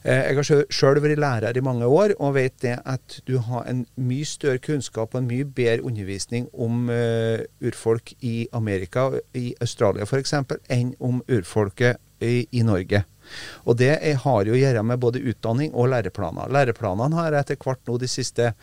Jeg 0.04 0.36
har 0.36 0.64
sjøl 0.74 1.00
vært 1.04 1.22
lærer 1.22 1.58
i 1.58 1.64
mange 1.64 1.86
år 1.86 2.16
og 2.18 2.34
vet 2.40 2.58
det 2.64 2.80
at 2.82 3.20
du 3.30 3.36
har 3.46 3.68
en 3.70 3.84
mye 3.96 4.26
større 4.26 4.58
kunnskap 4.64 5.14
og 5.14 5.22
en 5.22 5.30
mye 5.30 5.46
bedre 5.46 5.86
undervisning 5.86 6.50
om 6.52 6.90
uh, 6.90 7.46
urfolk 7.62 8.16
i 8.26 8.48
Amerika, 8.52 9.12
i 9.38 9.52
Australia 9.62 10.10
f.eks., 10.10 10.34
enn 10.66 10.96
om 10.98 11.22
urfolket 11.30 12.02
i, 12.26 12.48
i 12.52 12.66
Norge. 12.66 13.04
Og 13.70 13.78
det 13.78 13.94
har 14.26 14.50
jo 14.50 14.58
å 14.58 14.60
gjøre 14.64 14.82
med 14.84 15.06
både 15.06 15.22
utdanning 15.30 15.78
og 15.78 15.94
læreplaner. 15.94 16.50
Læreplanene 16.52 17.22
har 17.22 17.38
etter 17.38 17.62
hvert 17.62 17.86
nå 17.86 18.02
de 18.02 18.10
siste 18.10 18.56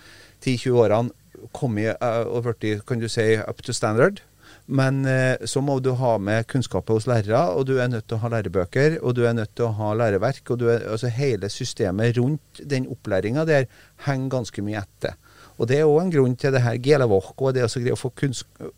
10-20 0.43 0.83
årene 0.83 1.15
kommet 1.57 1.95
eh, 1.95 2.25
og 2.27 2.49
blitt, 2.49 2.85
kan 2.89 3.01
du 3.01 3.09
si, 3.11 3.35
up 3.39 3.63
to 3.63 3.75
standard. 3.77 4.23
Men 4.69 5.01
eh, 5.09 5.41
så 5.49 5.63
må 5.65 5.79
du 5.81 5.95
ha 5.97 6.17
med 6.21 6.47
kunnskaper 6.51 6.99
hos 6.99 7.09
lærere, 7.09 7.55
og 7.57 7.67
du 7.71 7.79
er 7.81 7.89
nødt 7.89 8.09
til 8.09 8.19
å 8.19 8.23
ha 8.25 8.33
lærebøker, 8.35 8.99
og 9.01 9.17
du 9.17 9.23
er 9.25 9.37
nødt 9.37 9.55
til 9.57 9.69
å 9.69 9.73
ha 9.79 9.95
læreverk. 9.97 10.43
og 10.51 10.61
du 10.61 10.69
er, 10.69 10.85
altså 10.85 11.09
Hele 11.09 11.49
systemet 11.49 12.19
rundt 12.19 12.61
den 12.61 12.89
opplæringa 12.93 13.47
der 13.49 13.69
henger 14.05 14.37
ganske 14.37 14.63
mye 14.63 14.85
etter. 14.85 15.17
Og 15.59 15.69
Det 15.69 15.79
er 15.81 15.89
òg 15.89 16.03
en 16.03 16.13
grunn 16.13 16.37
til 16.37 16.53
det 16.53 16.63
her 16.63 16.77
gelevåk, 16.79 17.35
og 17.41 17.55
det 17.55 17.65
å 17.65 17.97
få, 17.97 18.13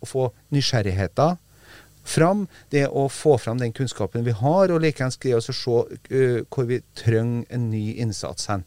få 0.06 0.30
nysgjerrigheter 0.54 1.36
fram. 2.04 2.46
Det 2.70 2.86
å 2.88 3.08
få 3.12 3.36
fram 3.38 3.58
den 3.60 3.74
kunnskapen 3.76 4.24
vi 4.24 4.34
har, 4.36 4.72
og 4.72 4.80
likeens 4.82 5.18
greie 5.20 5.38
å 5.38 5.44
se 5.44 5.52
uh, 5.54 6.40
hvor 6.48 6.68
vi 6.70 6.80
trenger 6.98 7.44
en 7.50 7.68
ny 7.72 7.96
innsats 8.00 8.48
hen. 8.50 8.64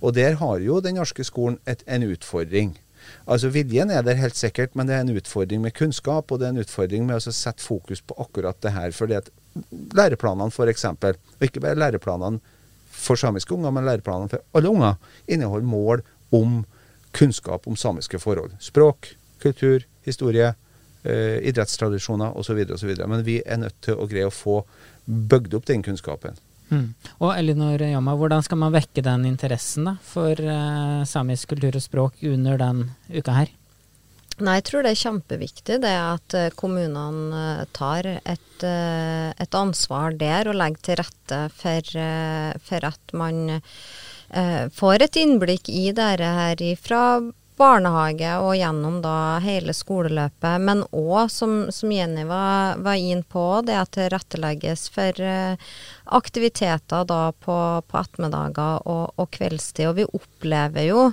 Og 0.00 0.14
Der 0.14 0.40
har 0.40 0.58
jo 0.60 0.80
den 0.80 0.98
norske 0.98 1.24
skolen 1.24 1.60
et, 1.66 1.84
en 1.86 2.02
utfordring. 2.08 2.74
Altså 3.26 3.52
Viljen 3.54 3.90
er 3.90 4.02
der 4.06 4.18
helt 4.18 4.36
sikkert, 4.38 4.74
men 4.76 4.88
det 4.88 4.96
er 4.96 5.04
en 5.04 5.16
utfordring 5.16 5.62
med 5.62 5.74
kunnskap, 5.76 6.30
og 6.30 6.40
det 6.40 6.48
er 6.48 6.56
en 6.56 6.64
utfordring 6.64 7.06
med 7.06 7.18
å 7.18 7.32
sette 7.32 7.62
fokus 7.62 8.02
på 8.02 8.16
akkurat 8.22 8.58
det 8.62 8.74
her. 8.74 8.90
fordi 8.90 9.14
at 9.20 9.30
læreplanene 9.94 10.50
f.eks., 10.50 10.84
og 10.84 11.46
ikke 11.46 11.60
bare 11.60 11.78
læreplanene 11.78 12.40
for 12.92 13.16
samiske 13.16 13.54
unger, 13.54 13.70
men 13.70 13.86
læreplanene 13.88 14.32
for 14.32 14.44
alle 14.54 14.68
unger, 14.68 14.94
inneholder 15.28 15.66
mål 15.66 16.02
om 16.32 16.62
kunnskap 17.12 17.66
om 17.68 17.76
samiske 17.76 18.18
forhold. 18.18 18.52
Språk, 18.60 19.14
kultur, 19.42 19.84
historie, 20.04 20.54
eh, 21.04 21.38
idrettstradisjoner 21.48 22.36
osv. 22.38 22.64
osv. 22.72 22.94
Men 23.06 23.24
vi 23.24 23.42
er 23.46 23.56
nødt 23.56 23.76
til 23.82 23.94
å 23.94 24.08
greie 24.08 24.28
å 24.28 24.34
få 24.34 24.62
bygd 25.06 25.54
opp 25.54 25.66
den 25.66 25.82
kunnskapen. 25.82 26.38
Mm. 26.72 26.86
Og 27.20 27.34
Elinor 27.36 27.82
Jomma, 27.84 28.14
hvordan 28.16 28.44
skal 28.46 28.60
man 28.62 28.72
vekke 28.72 29.04
den 29.04 29.26
interessen 29.28 29.90
da, 29.90 29.96
for 30.08 30.38
uh, 30.40 31.02
samisk 31.08 31.52
kultur 31.52 31.76
og 31.76 31.84
språk 31.84 32.22
under 32.24 32.56
den 32.60 32.86
uka 33.12 33.42
her? 33.42 33.52
Nei, 34.42 34.56
jeg 34.58 34.64
tror 34.66 34.84
det 34.84 34.94
er 34.94 35.02
kjempeviktig 35.02 35.76
det 35.82 35.92
at 35.92 36.34
eh, 36.34 36.54
kommunene 36.56 37.42
eh, 37.60 37.66
tar 37.76 38.06
et, 38.08 38.64
et, 38.64 39.58
ansvar 39.58 40.16
der 40.18 40.48
og 40.48 40.56
legger 40.56 40.86
til 40.86 40.98
rette 41.02 41.40
for, 41.52 41.92
for 42.64 42.88
at 42.88 43.14
man 43.18 43.58
eh, 43.58 44.64
får 44.72 45.04
et 45.04 45.20
innblikk 45.20 45.68
i 45.68 45.90
dette 45.92 46.32
her 46.38 46.64
fra 46.80 47.02
barnehage 47.62 48.34
og 48.42 48.56
gjennom 48.58 48.98
da 49.04 49.38
hele 49.44 49.74
skoleløpet, 49.76 50.62
men 50.66 50.82
òg, 50.90 51.30
som, 51.30 51.54
som, 51.74 51.92
Jenny 51.94 52.24
var, 52.28 52.80
var 52.82 52.98
inn 52.98 53.22
på, 53.22 53.44
det 53.66 53.78
at 53.78 53.92
det 53.92 54.08
tilrettelegges 54.08 54.88
for 54.92 55.20
eh, 55.22 55.70
aktiviteter 56.12 57.06
da 57.08 57.20
på, 57.32 57.56
på 57.86 58.00
ettermiddager 58.00 58.82
og, 58.88 59.14
og, 59.16 59.30
kveldstid. 59.36 59.88
Og 59.90 59.98
vi 60.00 60.08
opplever 60.18 60.88
jo, 60.88 61.06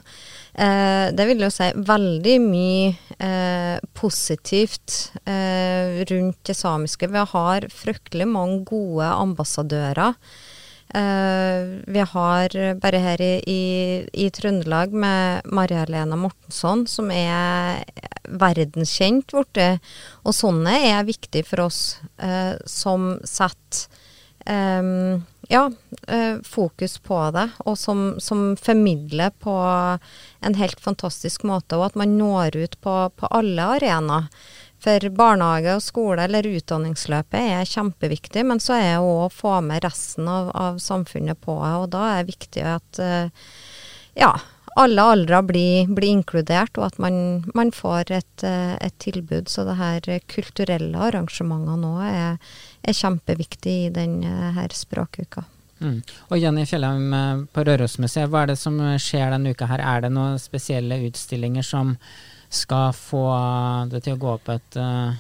eh, 0.54 1.10
det 1.16 1.28
vil 1.30 1.46
jo 1.46 1.52
si, 1.54 1.70
veldig 1.76 2.38
mye 2.44 3.18
eh, 3.18 3.78
positivt 3.98 5.00
eh, 5.26 6.02
rundt 6.10 6.42
det 6.50 6.58
samiske. 6.58 7.12
Vi 7.12 7.26
har 7.34 7.70
fryktelig 7.74 8.30
mange 8.30 8.64
gode 8.70 9.12
ambassadører 9.14 10.18
vi 10.90 12.02
har 12.12 12.54
bare 12.82 13.02
her 13.04 13.22
i, 13.22 13.34
i, 13.46 13.64
i 14.26 14.30
Trøndelag 14.34 14.90
med 14.90 15.46
Maria-Helena 15.46 16.18
Mortensson, 16.18 16.88
som 16.90 17.12
er 17.14 17.84
verdenskjent 18.26 19.30
borte. 19.36 19.68
Og 20.26 20.34
sånne 20.34 20.74
er 20.90 21.06
viktig 21.06 21.44
for 21.46 21.68
oss 21.68 22.00
uh, 22.18 22.58
som 22.66 23.12
setter 23.22 23.86
um, 24.50 25.22
ja, 25.50 25.72
fokus 26.46 26.98
på 27.02 27.20
det, 27.34 27.48
og 27.66 27.78
som, 27.78 28.20
som, 28.22 28.54
formidler 28.58 29.34
på 29.42 29.54
en 30.40 30.58
helt 30.60 30.80
fantastisk 30.80 31.44
måte, 31.50 31.78
og 31.78 31.90
at 31.90 31.98
man 31.98 32.18
når 32.20 32.58
ut 32.58 32.78
på, 32.82 32.96
på 33.18 33.32
alle 33.34 33.66
arenaer. 33.78 34.30
For 34.80 35.10
barnehage 35.12 35.74
og 35.76 35.84
skole 35.84 36.24
eller 36.24 36.48
utdanningsløpet 36.48 37.56
er 37.58 37.68
kjempeviktig, 37.68 38.46
men 38.48 38.62
så 38.64 38.78
er 38.78 38.94
det 38.94 39.02
òg 39.04 39.26
å 39.26 39.34
få 39.34 39.58
med 39.66 39.84
resten 39.84 40.30
av, 40.32 40.54
av, 40.56 40.80
samfunnet 40.80 41.42
på 41.44 41.58
det. 41.60 41.74
Og 41.82 41.90
da 41.96 42.06
er 42.14 42.22
det 42.22 42.32
viktig 42.32 42.64
at 42.64 43.02
uh, 43.04 43.52
ja, 44.16 44.32
alle 44.80 45.08
aldre 45.16 45.42
blir, 45.44 45.92
blir, 45.92 46.14
inkludert, 46.22 46.80
og 46.80 46.88
at 46.88 47.04
man, 47.04 47.20
man 47.60 47.74
får 47.76 48.16
et, 48.22 48.48
uh, 48.48 48.80
et, 48.80 48.96
tilbud. 49.04 49.52
Så 49.52 49.68
det 49.68 49.76
her 49.82 50.10
kulturelle 50.32 51.06
arrangementene 51.10 51.92
òg 51.92 52.08
er, 52.08 52.58
er 52.88 53.00
kjempeviktig 53.04 53.78
i 53.90 53.94
denne 54.00 54.56
uh, 54.56 54.66
språkuka. 54.72 55.44
Mm. 55.84 56.00
Og 56.32 56.40
Jenny 56.40 56.64
Fjellheim 56.68 57.48
på 57.56 57.64
Rørosmuseet, 57.68 58.32
hva 58.32 58.44
er 58.44 58.54
det 58.54 58.60
som 58.60 58.80
skjer 59.00 59.32
denne 59.36 59.52
uka 59.56 59.68
her? 59.68 59.84
Er 59.84 60.08
det 60.08 60.16
noen 60.16 60.40
spesielle 60.40 61.04
utstillinger 61.08 61.64
som 61.68 61.98
skal 62.50 62.94
få 62.98 63.24
det 63.92 64.04
til 64.06 64.18
å 64.18 64.22
gå 64.22 64.30
opp 64.36 64.50
et 64.54 64.78
uh, 64.80 65.14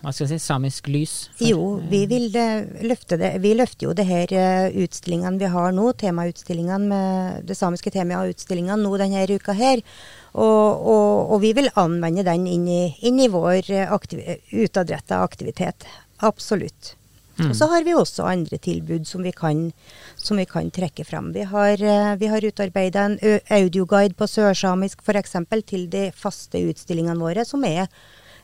hva 0.00 0.12
skal 0.12 0.26
jeg 0.26 0.38
si, 0.40 0.46
samisk 0.46 0.88
lys? 0.92 1.14
Jo, 1.44 1.74
vi 1.90 2.04
vil 2.08 2.28
uh, 2.32 2.64
løfte 2.86 3.18
det. 3.20 3.34
Vi 3.44 3.52
løfter 3.56 3.88
jo 3.88 3.94
det 3.96 4.06
her 4.08 4.32
uh, 4.32 4.78
utstillingene 4.84 5.40
vi 5.40 5.50
har 5.52 5.74
nå, 5.76 5.90
temautstillingene 6.00 6.88
med 6.88 7.48
det 7.48 7.56
samiske 7.58 7.92
temautstillingene 7.94 8.80
nå 8.80 8.94
denne 9.00 9.26
uka 9.28 9.56
her. 9.56 9.82
Og, 10.32 10.46
og, 10.46 11.10
og, 11.34 11.36
vi 11.42 11.52
vil 11.58 11.72
anvende 11.80 12.24
den 12.26 12.46
inn 12.48 12.68
i, 12.70 12.82
inn 13.08 13.18
i 13.20 13.28
vår 13.32 13.72
aktiv 13.90 14.22
utadretta 14.62 15.24
aktivitet. 15.24 15.88
Absolutt. 16.24 16.94
Mm. 17.40 17.50
Og 17.50 17.56
så 17.56 17.68
har 17.72 17.84
vi 17.86 17.96
også 17.96 18.28
andre 18.28 18.60
tilbud 18.60 19.08
som 19.08 19.24
vi 19.24 19.32
kan, 19.32 19.66
som 20.20 20.40
vi 20.40 20.46
kan 20.48 20.70
trekke 20.70 21.06
fram. 21.08 21.32
Vi 21.32 21.46
har, 21.48 21.80
uh, 21.80 22.14
vi 22.20 22.30
har 22.30 22.44
utarbeida 22.44 23.08
en 23.08 23.18
audioguide 23.48 24.14
på 24.18 24.28
sørsamisk 24.28 25.04
f.eks. 25.06 25.36
til 25.66 25.88
de 25.92 26.10
faste 26.16 26.60
utstillingene 26.70 27.20
våre, 27.20 27.46
som 27.48 27.64
er 27.64 27.86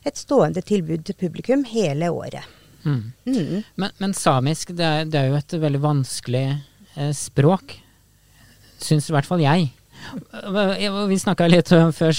et 0.07 0.19
stående 0.19 0.63
tilbud 0.65 1.05
til 1.07 1.19
publikum 1.19 1.65
hele 1.69 2.11
året. 2.15 2.47
Mm. 2.87 3.13
Mm. 3.27 3.63
Men, 3.75 3.91
men, 3.99 4.15
samisk, 4.15 4.71
det 4.79 4.87
er, 4.87 5.09
det 5.11 5.19
er, 5.21 5.33
jo 5.33 5.41
et 5.41 5.57
veldig 5.67 5.83
vanskelig 5.83 6.45
eh, 6.95 7.13
språk. 7.17 7.75
Syns 8.79 9.11
i 9.11 9.17
hvert 9.17 9.27
fall 9.27 9.43
jeg. 9.43 9.73
Vi 11.09 11.19
snakka 11.19 11.47
litt 11.49 11.71
før 11.71 12.15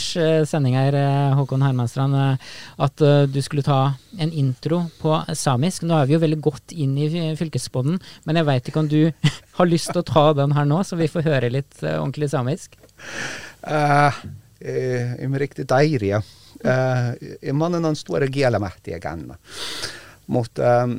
sending 0.47 0.76
her, 0.78 0.95
eh, 0.95 1.36
Håkon 1.38 1.63
Hermanstrand, 1.63 2.15
eh, 2.15 2.50
at 2.84 3.02
eh, 3.02 3.26
du 3.30 3.39
skulle 3.41 3.65
ta 3.65 3.93
en 4.19 4.32
intro 4.32 4.84
på 5.02 5.13
samisk. 5.36 5.86
Nå 5.88 5.97
er 5.97 6.10
vi 6.10 6.15
jo 6.15 6.21
veldig 6.23 6.39
godt 6.43 6.76
inn 6.76 6.97
i 6.97 7.10
fylkesbånden, 7.38 8.00
men 8.26 8.39
jeg 8.39 8.47
veit 8.50 8.69
ikke 8.69 8.84
om 8.84 8.91
du 8.91 9.12
har 9.60 9.69
lyst 9.69 9.91
til 9.93 10.02
å 10.02 10.08
ta 10.08 10.26
den 10.38 10.56
her 10.58 10.67
nå, 10.67 10.82
så 10.84 11.00
vi 11.00 11.10
får 11.12 11.28
høre 11.28 11.54
litt 11.54 11.80
ordentlig 11.84 12.32
samisk? 12.34 12.78
Uh, 13.67 14.13
riktig 15.39 15.67
deilig, 15.69 16.13
ja. 16.15 16.21
Uh, 16.58 17.13
mannen 17.54 17.86
den 17.86 17.95
store 17.95 18.26
gielämähtiä 18.34 18.97
Mutta 20.28 20.84
um, 20.84 20.95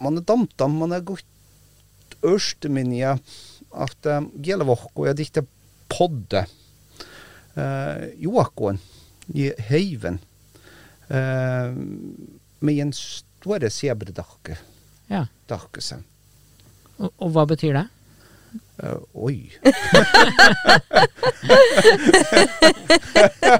man 0.00 0.16
er 0.16 0.22
damtam, 0.22 0.78
man 0.78 0.92
er 0.92 1.00
godt 1.00 1.26
ørsteminiä 2.24 3.16
at 3.76 4.08
Gjelevokko 4.42 5.06
er 5.06 5.16
dikte 5.18 5.44
podde 5.92 6.42
uh, 6.46 8.04
Joakon 8.20 8.80
i 9.36 9.50
Høyven. 9.68 10.20
uh, 11.10 11.76
med 12.60 12.80
en 12.80 12.92
store 12.96 13.70
sebredakke. 13.72 14.56
Ja. 15.10 15.26
Og, 16.96 17.10
og 17.10 17.30
hva 17.34 17.44
betyr 17.48 17.76
det? 17.76 17.84
Uh, 18.76 19.00
oi. 19.14 19.50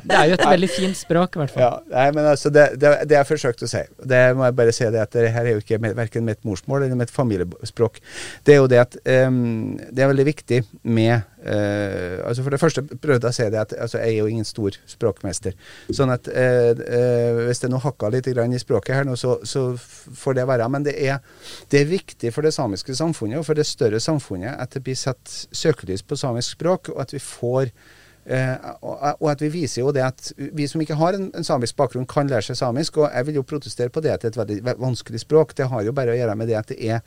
det 0.05 0.17
er 0.17 0.27
jo 0.29 0.35
et 0.37 0.43
veldig 0.45 0.69
fint 0.69 0.99
språk, 0.99 1.37
i 1.37 1.41
hvert 1.41 1.55
fall. 1.55 1.63
Ja, 1.63 1.71
nei, 1.89 2.09
men 2.17 2.29
altså, 2.29 2.51
det, 2.53 2.67
det, 2.81 2.91
det 3.09 3.17
jeg 3.17 3.29
forsøkte 3.31 3.65
å 3.65 3.71
si, 3.71 3.83
det 4.13 4.21
må 4.37 4.45
jeg 4.45 4.57
bare 4.59 4.75
si 4.77 4.85
det 4.93 5.01
at 5.01 5.15
det 5.17 5.33
her 5.33 5.45
er 5.49 5.53
jo 5.57 5.63
ikke 5.63 5.81
verken 5.97 6.27
mitt 6.29 6.43
morsmål 6.45 6.85
eller 6.87 6.99
mitt 7.01 7.15
familiespråk. 7.15 7.95
Det 8.45 8.53
er 8.57 8.61
jo 8.61 8.69
det 8.71 8.81
at 8.83 8.99
um, 9.29 9.79
det 9.89 10.05
er 10.05 10.13
veldig 10.13 10.29
viktig 10.29 10.61
med 10.85 11.15
uh, 11.17 12.17
altså 12.27 12.45
For 12.45 12.51
det 12.53 12.61
første 12.61 12.85
prøvde 12.85 13.27
jeg 13.31 13.33
å 13.33 13.39
si 13.39 13.49
det 13.55 13.63
at 13.63 13.73
altså, 13.87 14.03
jeg 14.03 14.09
er 14.13 14.19
jo 14.21 14.31
ingen 14.31 14.49
stor 14.49 14.77
språkmester. 14.91 15.57
Sånn 15.97 16.13
at 16.13 16.29
uh, 16.29 16.73
hvis 17.47 17.63
det 17.65 17.73
nå 17.73 17.81
hakka 17.83 18.13
litt 18.13 18.29
i 18.29 18.61
språket 18.61 18.99
her 18.99 19.09
nå, 19.09 19.17
så, 19.17 19.39
så 19.49 19.71
får 19.77 20.41
det 20.41 20.49
være. 20.53 20.69
Men 20.73 20.85
det 20.87 20.97
er, 21.01 21.25
det 21.73 21.83
er 21.83 21.91
viktig 21.91 22.35
for 22.35 22.47
det 22.47 22.53
samiske 22.57 22.95
samfunnet 22.99 23.41
og 23.41 23.49
for 23.49 23.59
det 23.59 23.67
større 23.69 24.01
samfunnet 24.03 24.61
at 24.61 24.77
det 24.77 24.85
blir 24.85 24.99
satt 25.07 25.39
søkelys 25.55 26.05
på 26.07 26.19
samisk 26.19 26.59
språk, 26.59 26.93
og 26.95 27.07
at 27.07 27.17
vi 27.17 27.23
får 27.23 27.73
Uh, 28.27 28.73
og 29.23 29.29
at 29.31 29.43
vi 29.45 29.53
viser 29.55 29.85
jo 29.85 29.93
det 29.95 30.03
at 30.03 30.33
vi 30.35 30.65
som 30.67 30.81
ikke 30.83 30.97
har 30.99 31.15
en, 31.15 31.29
en, 31.31 31.47
samisk 31.47 31.77
bakgrunn, 31.79 32.09
kan 32.11 32.27
lære 32.27 32.49
seg 32.49 32.59
samisk. 32.59 32.99
Og 32.99 33.07
jeg 33.07 33.29
vil 33.29 33.39
jo 33.39 33.47
protestere 33.47 33.93
på 33.95 34.03
det 34.03 34.17
at 34.17 34.25
det 34.25 34.33
er 34.33 34.35
et 34.35 34.41
veldig 34.41 34.79
vanskelig 34.83 35.21
språk. 35.23 35.55
Det 35.55 35.69
har 35.71 35.85
jo 35.87 35.95
bare 35.95 36.11
å 36.11 36.19
gjøre 36.19 36.35
med 36.35 36.51
det 36.51 36.57
at 36.59 36.73
det 36.73 36.79
er 36.91 37.05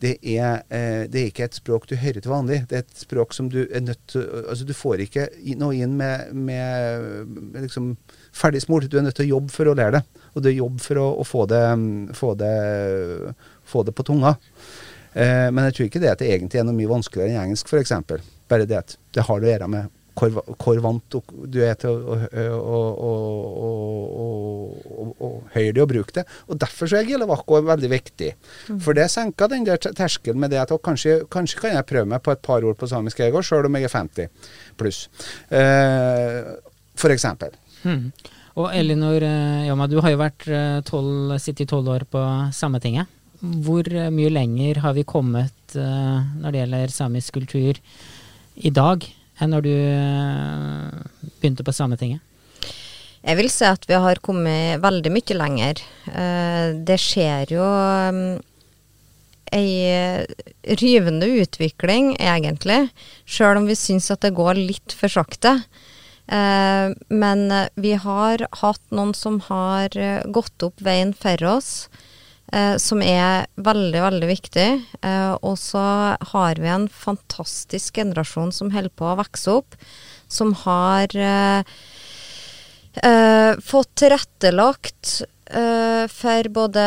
det 0.00 0.14
er, 0.22 0.62
uh, 0.70 1.02
det 1.10 1.18
er 1.18 1.26
ikke 1.28 1.48
et 1.48 1.58
språk 1.58 1.88
du 1.90 1.96
hører 1.98 2.22
til 2.22 2.32
vanlig. 2.32 2.60
Det 2.70 2.78
er 2.78 2.84
et 2.86 3.02
språk 3.02 3.34
som 3.36 3.50
du 3.52 3.64
er 3.66 3.82
nødt 3.82 4.00
til 4.08 4.22
Altså, 4.46 4.64
du 4.64 4.72
får 4.72 5.02
ikke 5.04 5.26
noe 5.58 5.74
inn 5.76 5.98
med, 5.98 6.30
med, 6.32 7.34
med 7.34 7.66
liksom 7.66 7.90
ferdig 8.30 8.62
smurt. 8.62 8.86
Du 8.88 8.96
er 8.96 9.04
nødt 9.04 9.18
til 9.18 9.26
å 9.26 9.34
jobbe 9.34 9.52
for 9.52 9.68
å 9.68 9.74
lære 9.74 9.98
det. 9.98 10.04
Og 10.36 10.44
det 10.44 10.52
er 10.52 10.60
jobb 10.60 10.78
for 10.86 11.02
å, 11.02 11.08
å 11.18 11.26
få, 11.26 11.44
det, 11.50 11.64
få, 12.16 12.32
det, 12.38 12.54
få 13.74 13.84
det 13.84 13.96
på 13.98 14.06
tunga. 14.06 14.36
Uh, 15.14 15.48
men 15.50 15.64
jeg 15.68 15.76
tror 15.76 15.88
ikke 15.88 16.02
det 16.02 16.12
at 16.12 16.20
det 16.22 16.32
egentlig 16.34 16.60
er 16.60 16.68
noe 16.68 16.76
mye 16.76 16.90
vanskeligere 16.90 17.34
enn 17.34 17.48
engelsk, 17.48 17.70
f.eks. 17.70 17.96
Bare 18.50 18.68
det 18.68 18.78
at 18.78 18.98
det 19.14 19.26
har 19.26 19.42
å 19.42 19.50
gjøre 19.50 19.70
med 19.70 19.90
hvor, 20.20 20.56
hvor 20.60 20.80
vant 20.84 21.16
du 21.50 21.58
er 21.64 21.76
til 21.80 21.94
å, 21.94 22.16
å, 22.16 22.80
å, 23.08 23.12
å, 25.10 25.28
høre 25.54 25.74
det 25.76 25.84
og 25.84 25.90
bruke 25.92 26.16
det. 26.18 26.24
Og 26.50 26.58
Derfor 26.60 26.90
så 26.90 26.98
er 27.00 27.08
Gilevakko 27.08 27.62
veldig 27.66 27.90
viktig. 27.92 28.32
Mm. 28.68 28.80
For 28.84 28.96
det 28.96 29.08
senker 29.12 29.50
den 29.52 29.68
der 29.68 29.80
terskelen 29.80 30.40
med 30.42 30.52
det 30.54 30.60
at 30.62 30.74
kanskje, 30.84 31.22
kanskje, 31.32 31.60
kan 31.62 31.76
jeg 31.76 31.88
prøve 31.88 32.10
meg 32.12 32.24
på 32.24 32.34
et 32.34 32.42
par 32.44 32.66
ord 32.66 32.78
på 32.80 32.90
samisk 32.90 33.22
jeg 33.22 33.34
òg, 33.34 33.44
sjøl 33.46 33.70
om 33.70 33.78
jeg 33.78 33.88
er 33.88 33.94
50 33.94 34.52
pluss. 34.80 35.06
Eh, 35.48 36.52
for 37.00 37.14
eksempel. 37.14 37.56
Mm. 37.86 38.10
Og 38.60 38.74
Elinor 38.76 39.24
eh, 39.24 39.66
Jama, 39.68 39.88
du 39.88 40.00
har 40.02 40.12
jo 40.12 40.20
vært 40.20 40.44
12, 40.44 40.52
eh, 40.90 41.40
sittet 41.40 41.64
i 41.64 41.70
tolv 41.70 41.94
år 41.94 42.06
på 42.10 42.26
Sametinget. 42.56 43.19
Hvor 43.40 43.86
eh, 43.88 44.10
mye 44.12 44.32
lenger 44.32 44.82
har 44.84 44.96
vi 44.96 45.06
kommet 45.08 45.54
når 45.70 46.50
det 46.50 46.58
gjelder 46.58 46.90
samisk 46.90 47.36
kultur 47.36 47.76
i 48.58 48.72
dag, 48.74 49.04
enn 49.38 49.52
når 49.54 49.62
du 49.62 49.74
begynte 51.38 51.62
på 51.62 51.70
Sametinget? 51.70 52.18
Jeg 53.22 53.38
vil 53.38 53.46
si 53.54 53.68
at 53.68 53.86
vi 53.86 53.94
har 54.02 54.18
kommet 54.18 54.82
veldig 54.82 55.12
mye 55.14 55.36
lenger. 55.38 55.82
Det 56.74 56.96
skjer 56.98 57.54
jo 57.54 57.68
ei 59.54 60.26
rivende 60.82 61.30
utvikling, 61.44 62.16
egentlig. 62.18 62.80
Sjøl 63.22 63.62
om 63.62 63.70
vi 63.70 63.78
syns 63.78 64.10
at 64.10 64.26
det 64.26 64.34
går 64.34 64.58
litt 64.58 64.98
for 64.98 65.12
sakte. 65.20 65.60
Eh, 66.30 66.92
men 67.08 67.50
eh, 67.50 67.68
vi 67.74 67.96
har 67.98 68.44
hatt 68.62 68.82
noen 68.94 69.12
som 69.18 69.40
har 69.48 69.96
eh, 69.98 70.22
gått 70.30 70.62
opp 70.62 70.78
veien 70.86 71.10
for 71.16 71.42
oss, 71.50 71.88
som 72.82 73.02
er 73.04 73.46
veldig, 73.62 74.00
veldig 74.02 74.28
viktig. 74.30 74.68
og 75.46 75.54
så 75.60 75.82
har 76.32 76.58
vi 76.58 76.66
en 76.66 76.88
fantastisk 76.90 78.00
generasjon 78.00 78.50
som 78.52 78.72
holder 78.74 78.90
på 78.90 79.06
å 79.06 79.18
vokse 79.20 79.54
opp, 79.60 79.76
som 80.26 80.50
har 80.64 81.14
fått 83.62 83.92
tilrettelagt 84.02 85.20
Uh, 85.50 86.06
for 86.06 86.46
både 86.54 86.82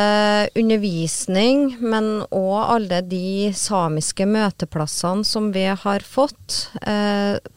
undervisning, 0.56 1.73
men 1.84 2.21
òg 2.32 2.60
alle 2.62 3.02
de 3.04 3.52
samiske 3.60 4.23
møteplassene 4.23 5.28
som 5.28 5.49
vi 5.52 5.65
har 5.67 6.06
fått, 6.08 6.69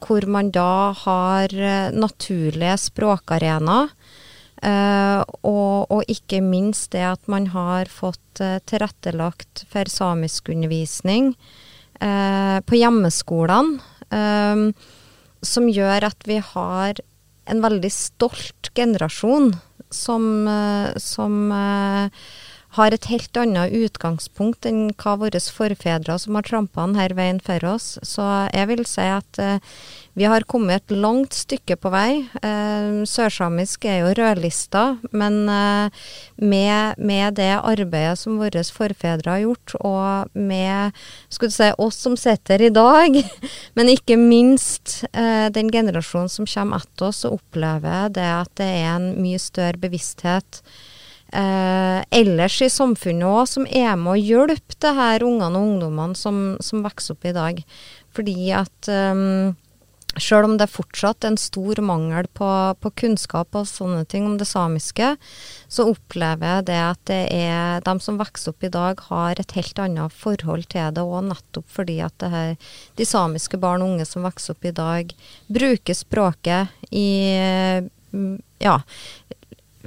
hvor 0.03 0.27
man 0.27 0.51
da 0.55 0.91
har 1.05 1.55
naturlige 1.95 2.75
språkarenaer. 2.89 3.95
Og, 4.65 5.91
og, 5.93 6.01
ikke 6.09 6.41
minst 6.41 6.95
det 6.95 7.03
at 7.05 7.29
man 7.29 7.51
har 7.53 7.91
fått 7.93 8.41
tilrettelagt 8.65 9.67
for 9.69 9.85
samiskundervisning 9.93 11.35
på 12.01 12.79
hjemmeskolene, 12.79 13.77
som 15.45 15.69
gjør 15.69 16.09
at 16.09 16.25
vi 16.25 16.41
har 16.41 17.05
en 17.53 17.63
veldig 17.63 17.93
stolt 17.93 18.73
generasjon 18.77 19.53
som, 19.93 20.25
som 20.97 21.37
uh, 21.53 22.09
har 22.77 22.93
et 22.93 23.09
helt 23.09 23.39
annet 23.41 23.73
utgangspunkt 23.73 24.67
enn 24.69 24.91
hva 25.01 25.17
våre 25.21 25.41
forfedre 25.41 26.19
som 26.21 26.37
har 26.37 26.47
trampa 26.47 26.85
denne 26.85 27.17
veien 27.17 27.39
for 27.45 27.65
oss. 27.69 27.97
Så 28.05 28.25
jeg 28.53 28.69
vil 28.71 28.85
si 28.89 29.05
at 29.09 29.41
eh, 29.41 29.63
vi 30.17 30.25
har 30.29 30.47
kommet 30.49 30.85
et 30.85 30.97
langt 30.97 31.37
stykke 31.37 31.77
på 31.81 31.93
vei. 31.93 32.11
Eh, 32.45 33.03
sørsamisk 33.09 33.85
er 33.89 34.03
jo 34.03 34.15
rødlista, 34.17 34.85
men 35.13 35.45
med, 35.47 36.97
med, 36.97 37.37
det 37.37 37.53
arbeidet 37.57 38.19
som 38.21 38.39
våre 38.41 38.65
forfedre 38.65 39.35
har 39.35 39.45
gjort, 39.45 39.77
og 39.81 40.37
med 40.37 40.97
si, 41.29 41.71
oss 41.77 42.01
som 42.01 42.17
sitter 42.21 42.69
i 42.69 42.73
dag, 42.73 43.17
men 43.77 43.93
ikke 43.93 44.19
minst 44.21 44.99
den 45.13 45.73
generasjonen 45.73 46.33
som 46.33 46.49
kommer 46.49 46.85
etter 46.85 47.11
oss, 47.11 47.25
og 47.29 47.41
opplever 47.41 48.13
det 48.13 48.29
at 48.29 48.53
det 48.61 48.69
er 48.83 48.93
en 48.97 49.11
mye 49.21 49.41
større 49.43 49.81
bevissthet 49.81 50.63
eh, 51.37 52.01
ellers 52.21 52.59
i 52.65 52.71
samfunnet 52.73 53.29
òg, 53.29 53.45
som 53.51 53.69
er 53.69 53.93
med 54.01 54.15
å 54.15 54.21
hjelpe 54.21 54.79
det 54.83 54.97
her 54.97 55.27
ungene 55.27 55.61
og 55.61 55.71
ungdommene 55.75 56.19
som, 56.19 56.43
som, 56.65 56.83
vokser 56.87 57.17
opp 57.17 57.29
i 57.29 57.37
dag. 57.37 57.63
Fordi 58.17 58.51
at 58.57 58.91
um, 58.91 59.55
Sjøl 60.17 60.47
om 60.47 60.55
det 60.57 60.65
er 60.65 60.73
fortsatt 60.73 61.27
en 61.29 61.37
stor 61.37 61.77
mangel 61.85 62.25
på, 62.33 62.49
på, 62.81 62.93
kunnskap 63.03 63.57
og 63.59 63.67
sånne 63.69 64.07
ting 64.09 64.25
om 64.25 64.39
det 64.41 64.47
samiske, 64.49 65.11
så 65.69 65.87
opplever 65.91 66.55
jeg 66.55 66.67
det 66.71 66.79
at 66.81 67.03
det 67.11 67.19
er 67.37 67.85
de 67.85 67.95
som 68.01 68.17
vokser 68.17 68.55
opp 68.55 68.65
i 68.65 68.73
dag, 68.73 69.03
har 69.11 69.37
et 69.43 69.53
helt 69.59 69.83
annet 69.83 70.17
forhold 70.17 70.65
til 70.73 70.95
det, 70.97 71.05
og 71.05 71.29
nettopp 71.29 71.69
fordi 71.69 71.99
at 72.07 72.17
det 72.23 72.33
her, 72.33 72.57
de 72.97 73.09
samiske 73.09 73.61
barn 73.61 73.85
og 73.85 73.93
unge 73.93 74.09
som 74.09 74.25
vokser 74.25 74.57
opp 74.57 74.65
i 74.65 74.73
dag, 74.79 75.13
bruker 75.53 76.01
språket 76.01 76.89
i 76.97 77.09
ja, 78.63 78.79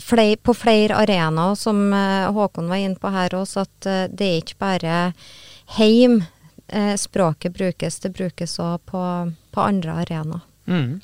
flere, 0.01 0.37
på 0.37 0.53
flere 0.53 0.95
arenaer, 0.95 1.55
som 1.55 1.93
uh, 1.93 2.31
Håkon 2.33 2.69
var 2.69 2.81
inne 2.81 2.99
på 2.99 3.11
her 3.13 3.35
også, 3.35 3.65
at 3.67 3.87
uh, 3.89 4.03
det 4.11 4.27
er 4.27 4.43
ikke 4.43 4.59
bare 4.61 4.99
heim 5.77 6.21
uh, 6.73 6.95
språket 6.99 7.55
brukes, 7.55 7.99
det 8.03 8.13
brukes 8.17 8.59
òg 8.63 8.79
på, 8.89 9.01
på, 9.51 9.65
andre 9.65 9.99
arenaer. 10.03 10.45
Mm. 10.69 10.99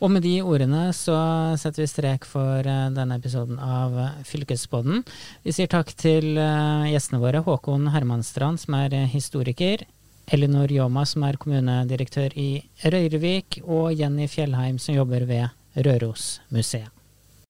Og 0.00 0.08
med 0.14 0.24
de 0.24 0.38
ordene 0.40 0.86
så 0.96 1.14
setter 1.60 1.82
vi 1.82 1.88
strek 1.90 2.24
for 2.24 2.64
denne 2.64 3.18
episoden 3.18 3.58
av 3.60 3.98
Fylkesbåden. 4.24 5.02
Vi 5.44 5.52
sier 5.52 5.68
takk 5.68 5.92
til 5.92 6.40
gjestene 6.88 7.20
våre, 7.20 7.42
Håkon 7.44 7.90
Hermanstrand, 7.92 8.62
som 8.62 8.78
er 8.78 8.96
historiker, 9.12 9.84
Elinor 10.32 10.72
Jåma, 10.72 11.04
som 11.04 11.26
er 11.28 11.36
kommunedirektør 11.42 12.32
i 12.32 12.62
Røyrvik, 12.80 13.60
og 13.66 13.92
Jenny 13.98 14.24
Fjellheim, 14.24 14.80
som 14.80 14.96
jobber 14.96 15.28
ved 15.28 15.84
Rørosmuseet. 15.84 16.99